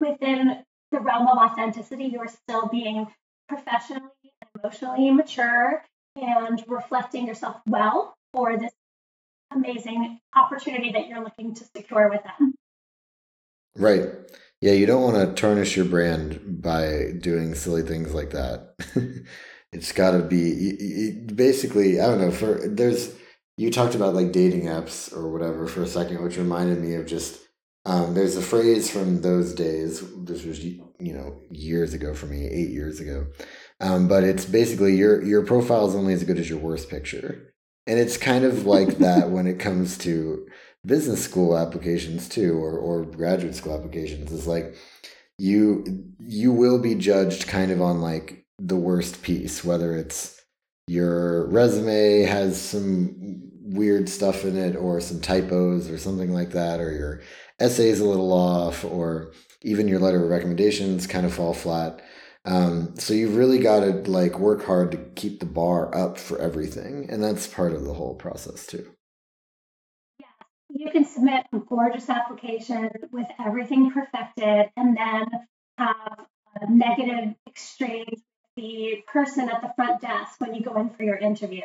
within 0.01 0.65
the 0.91 1.01
realm 1.01 1.29
of 1.29 1.39
authenticity, 1.39 2.05
you're 2.07 2.29
still 2.29 2.67
being 2.69 3.07
professionally 3.49 4.11
and 4.23 4.63
emotionally 4.63 5.11
mature 5.11 5.85
and 6.17 6.63
reflecting 6.69 7.27
yourself 7.27 7.57
well 7.67 8.17
for 8.35 8.59
this 8.59 8.73
amazing 9.53 10.21
opportunity 10.35 10.93
that 10.93 11.07
you're 11.07 11.23
looking 11.23 11.55
to 11.55 11.65
secure 11.75 12.11
with 12.11 12.23
them. 12.25 12.55
Right. 13.77 14.09
Yeah, 14.61 14.73
you 14.73 14.87
don't 14.87 15.03
want 15.03 15.17
to 15.17 15.41
tarnish 15.41 15.77
your 15.77 15.87
brand 15.87 16.61
by 16.63 17.13
doing 17.21 17.55
silly 17.55 17.83
things 17.83 18.13
like 18.13 18.31
that. 18.31 18.75
it's 19.73 19.93
got 19.93 20.13
to 20.13 20.21
be 20.21 21.21
basically, 21.35 22.01
I 22.01 22.07
don't 22.07 22.21
know, 22.21 22.31
for 22.31 22.69
there's 22.69 23.15
you 23.57 23.71
talked 23.71 23.95
about 23.95 24.15
like 24.15 24.33
dating 24.33 24.63
apps 24.63 25.15
or 25.17 25.31
whatever 25.31 25.67
for 25.67 25.83
a 25.83 25.87
second, 25.87 26.23
which 26.23 26.37
reminded 26.37 26.79
me 26.79 26.95
of 26.95 27.07
just 27.07 27.41
um, 27.87 28.15
there's 28.15 28.37
a 28.37 28.43
phrase 28.43 28.91
from 28.91 29.21
those 29.21 29.55
days. 29.55 30.03
This 30.25 30.45
was 30.45 30.65
you 30.65 30.83
know 30.99 31.41
years 31.51 31.95
ago 31.95 32.15
for 32.15 32.27
me, 32.27 32.47
eight 32.47 32.71
years 32.71 33.01
ago. 33.01 33.27
Um, 33.81 34.09
but 34.09 34.25
it's 34.25 34.45
basically 34.45 34.97
your 34.97 35.23
your 35.23 35.45
profile 35.45 35.87
is 35.89 35.95
only 35.95 36.15
as 36.15 36.25
good 36.25 36.39
as 36.39 36.49
your 36.49 36.59
worst 36.59 36.89
picture. 36.89 37.54
And 37.87 37.99
it's 37.99 38.17
kind 38.17 38.45
of 38.45 38.67
like 38.67 38.99
that 38.99 39.31
when 39.31 39.47
it 39.47 39.59
comes 39.59 39.99
to 39.99 40.47
business 40.87 41.23
school 41.25 41.57
applications 41.57 42.29
too, 42.29 42.57
or, 42.57 42.79
or 42.79 43.05
graduate 43.05 43.55
school 43.55 43.75
applications. 43.75 44.33
It's 44.33 44.47
like 44.47 44.75
you 45.39 45.85
you 46.19 46.53
will 46.53 46.79
be 46.79 46.95
judged 46.95 47.49
kind 47.49 47.71
of 47.71 47.81
on 47.83 48.01
like 48.01 48.45
the 48.59 48.77
worst 48.77 49.23
piece, 49.23 49.65
whether 49.65 49.97
it's 49.97 50.41
your 50.87 51.47
resume 51.49 52.23
has 52.23 52.61
some 52.61 53.41
weird 53.63 54.09
stuff 54.09 54.45
in 54.45 54.57
it 54.57 54.77
or 54.77 55.01
some 55.01 55.21
typos 55.21 55.91
or 55.91 55.99
something 55.99 56.33
like 56.33 56.51
that, 56.51 56.81
or 56.81 56.93
your 56.93 57.21
essay 57.59 57.89
is 57.89 58.01
a 58.01 58.05
little 58.07 58.33
off, 58.33 58.85
or 58.85 59.33
even 59.63 59.89
your 59.89 59.99
letter 59.99 60.23
of 60.23 60.31
recommendations 60.31 61.07
kind 61.07 61.25
of 61.25 61.35
fall 61.35 61.55
flat. 61.55 62.01
Um, 62.45 62.95
so 62.99 63.15
you've 63.15 63.37
really 63.37 63.59
got 63.59 63.81
to 63.81 64.11
like 64.11 64.39
work 64.39 64.65
hard 64.65 64.93
to 64.93 64.99
keep 64.99 65.41
the 65.41 65.47
bar 65.47 65.95
up 65.95 66.19
for 66.19 66.39
everything, 66.39 67.09
and 67.11 67.23
that's 67.23 67.47
part 67.47 67.73
of 67.73 67.85
the 67.85 67.95
whole 67.95 68.15
process 68.15 68.67
too. 68.67 68.91
Yeah, 70.19 70.27
you 70.69 70.91
can 70.91 71.07
submit 71.07 71.47
a 71.53 71.59
gorgeous 71.59 72.11
application 72.11 72.91
with 73.13 73.29
everything 73.45 73.91
perfected, 73.91 74.71
and 74.77 74.97
then 74.97 75.27
have 75.79 76.27
a 76.61 76.71
negative 76.71 77.35
exchange 77.47 78.11
with 78.11 78.21
the 78.57 79.03
person 79.09 79.49
at 79.49 79.63
the 79.63 79.73
front 79.75 80.03
desk 80.03 80.39
when 80.39 80.55
you 80.55 80.63
go 80.63 80.79
in 80.79 80.91
for 80.91 81.03
your 81.03 81.17
interview. 81.17 81.65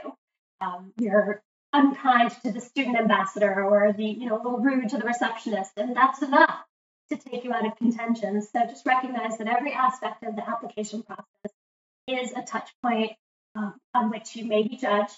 Um, 0.62 0.94
you're 0.98 1.42
unkind 1.74 2.32
to 2.44 2.52
the 2.52 2.62
student 2.62 2.98
ambassador 2.98 3.64
or 3.64 3.94
the 3.94 4.06
you 4.06 4.28
know 4.28 4.36
a 4.36 4.42
little 4.42 4.60
rude 4.60 4.90
to 4.90 4.98
the 4.98 5.04
receptionist, 5.06 5.74
and 5.76 5.94
that's 5.94 6.22
enough 6.22 6.64
to 7.10 7.18
take 7.18 7.44
you 7.44 7.54
out 7.54 7.66
of 7.66 7.76
contention. 7.76 8.42
So 8.42 8.66
just 8.68 8.86
recognize 8.86 9.38
that 9.38 9.48
every 9.48 9.74
aspect 9.74 10.24
of 10.24 10.36
the 10.36 10.48
application 10.48 11.04
process 11.04 11.54
is 12.08 12.32
a 12.34 12.42
touch 12.42 12.70
point 12.84 13.12
um, 13.56 13.76
on 13.94 14.10
which 14.10 14.36
you 14.36 14.46
may 14.46 14.64
be 14.64 14.78
judged. 14.78 15.16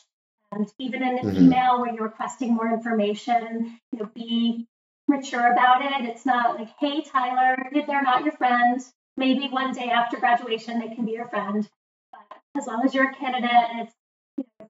And 0.52 0.72
even 0.80 1.02
in 1.04 1.18
an 1.20 1.26
Mhm. 1.26 1.38
email 1.38 1.80
where 1.80 1.94
you're 1.94 2.04
requesting 2.04 2.54
more 2.54 2.72
information, 2.72 3.80
you 3.92 4.00
know, 4.00 4.06
be 4.14 4.68
mature 5.08 5.52
about 5.52 5.82
it. 5.82 6.06
It's 6.06 6.26
not 6.26 6.58
like, 6.58 6.70
hey, 6.80 7.02
Tyler, 7.02 7.58
they're 7.72 8.02
not 8.02 8.24
your 8.24 8.34
friend. 8.34 8.82
Maybe 9.18 9.50
one 9.50 9.74
day 9.74 9.90
after 9.90 10.18
graduation 10.18 10.80
they 10.80 10.94
can 10.96 11.06
be 11.06 11.12
your 11.12 11.28
friend. 11.28 11.70
But 12.12 12.40
as 12.56 12.68
long 12.68 12.84
as 12.86 12.94
you're 12.94 13.10
a 13.10 13.16
candidate 13.16 13.50
and 13.52 13.82
it's, 13.82 13.94
you 14.38 14.46
know, 14.60 14.70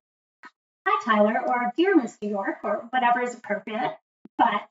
hi, 0.88 1.04
Tyler, 1.04 1.40
or 1.48 1.74
dear 1.78 1.96
Miss 1.96 2.18
New 2.22 2.30
York, 2.30 2.60
or 2.64 2.88
whatever 2.90 3.22
is 3.22 3.36
appropriate. 3.36 3.98
But 4.38 4.68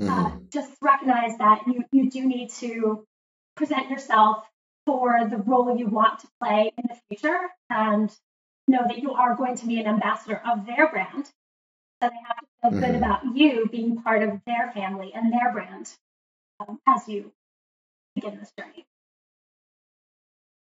uh, 0.00 0.04
Mhm. 0.04 0.50
just 0.50 0.76
recognize 0.80 1.36
that 1.38 1.66
you, 1.66 1.84
you 1.92 2.10
do 2.10 2.24
need 2.24 2.50
to 2.50 3.04
present 3.56 3.90
yourself 3.90 4.48
for 4.86 5.28
the 5.28 5.38
role 5.38 5.76
you 5.76 5.86
want 5.86 6.20
to 6.20 6.28
play 6.40 6.72
in 6.76 6.84
the 6.88 6.96
future 7.08 7.48
and 7.68 8.16
know 8.68 8.86
that 8.86 8.98
you 8.98 9.12
are 9.12 9.34
going 9.34 9.56
to 9.56 9.66
be 9.66 9.80
an 9.80 9.86
ambassador 9.86 10.40
of 10.46 10.66
their 10.66 10.88
brand. 10.88 11.26
So 12.00 12.08
they 12.08 12.16
have 12.26 12.38
to 12.40 12.46
feel 12.62 12.80
good 12.80 12.94
Mhm. 12.94 12.96
about 12.98 13.36
you 13.36 13.68
being 13.68 14.00
part 14.02 14.22
of 14.22 14.40
their 14.46 14.70
family 14.72 15.12
and 15.12 15.32
their 15.32 15.52
brand 15.52 15.90
um, 16.60 16.80
as 16.86 17.08
you 17.08 17.32
begin 18.14 18.38
this 18.38 18.52
journey. 18.58 18.86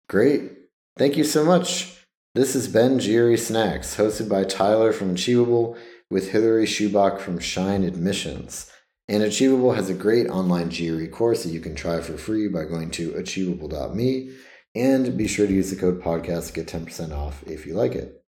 Great. 0.09 0.53
Thank 0.97 1.17
you 1.17 1.25
so 1.25 1.45
much. 1.45 2.05
This 2.35 2.55
has 2.55 2.67
been 2.69 2.99
GRE 2.99 3.37
Snacks, 3.37 3.97
hosted 3.97 4.29
by 4.29 4.45
Tyler 4.45 4.93
from 4.93 5.11
Achievable 5.11 5.77
with 6.11 6.31
Hillary 6.33 6.67
Schubach 6.67 7.21
from 7.21 7.39
Shine 7.39 7.85
Admissions. 7.85 8.72
And 9.13 9.23
Achievable 9.23 9.73
has 9.73 9.91
a 9.91 9.95
great 9.95 10.27
online 10.29 10.71
GRE 10.71 11.05
course 11.15 11.45
that 11.45 11.53
you 11.53 11.61
can 11.61 11.75
try 11.75 12.01
for 12.01 12.17
free 12.17 12.49
by 12.49 12.65
going 12.65 12.91
to 12.93 13.13
achievable.me. 13.13 14.31
And 14.75 15.19
be 15.19 15.29
sure 15.29 15.47
to 15.47 15.53
use 15.53 15.69
the 15.69 15.77
code 15.77 16.01
podcast 16.01 16.47
to 16.47 16.53
get 16.55 16.67
10% 16.67 17.15
off 17.15 17.43
if 17.47 17.67
you 17.67 17.75
like 17.75 17.95
it. 17.95 18.22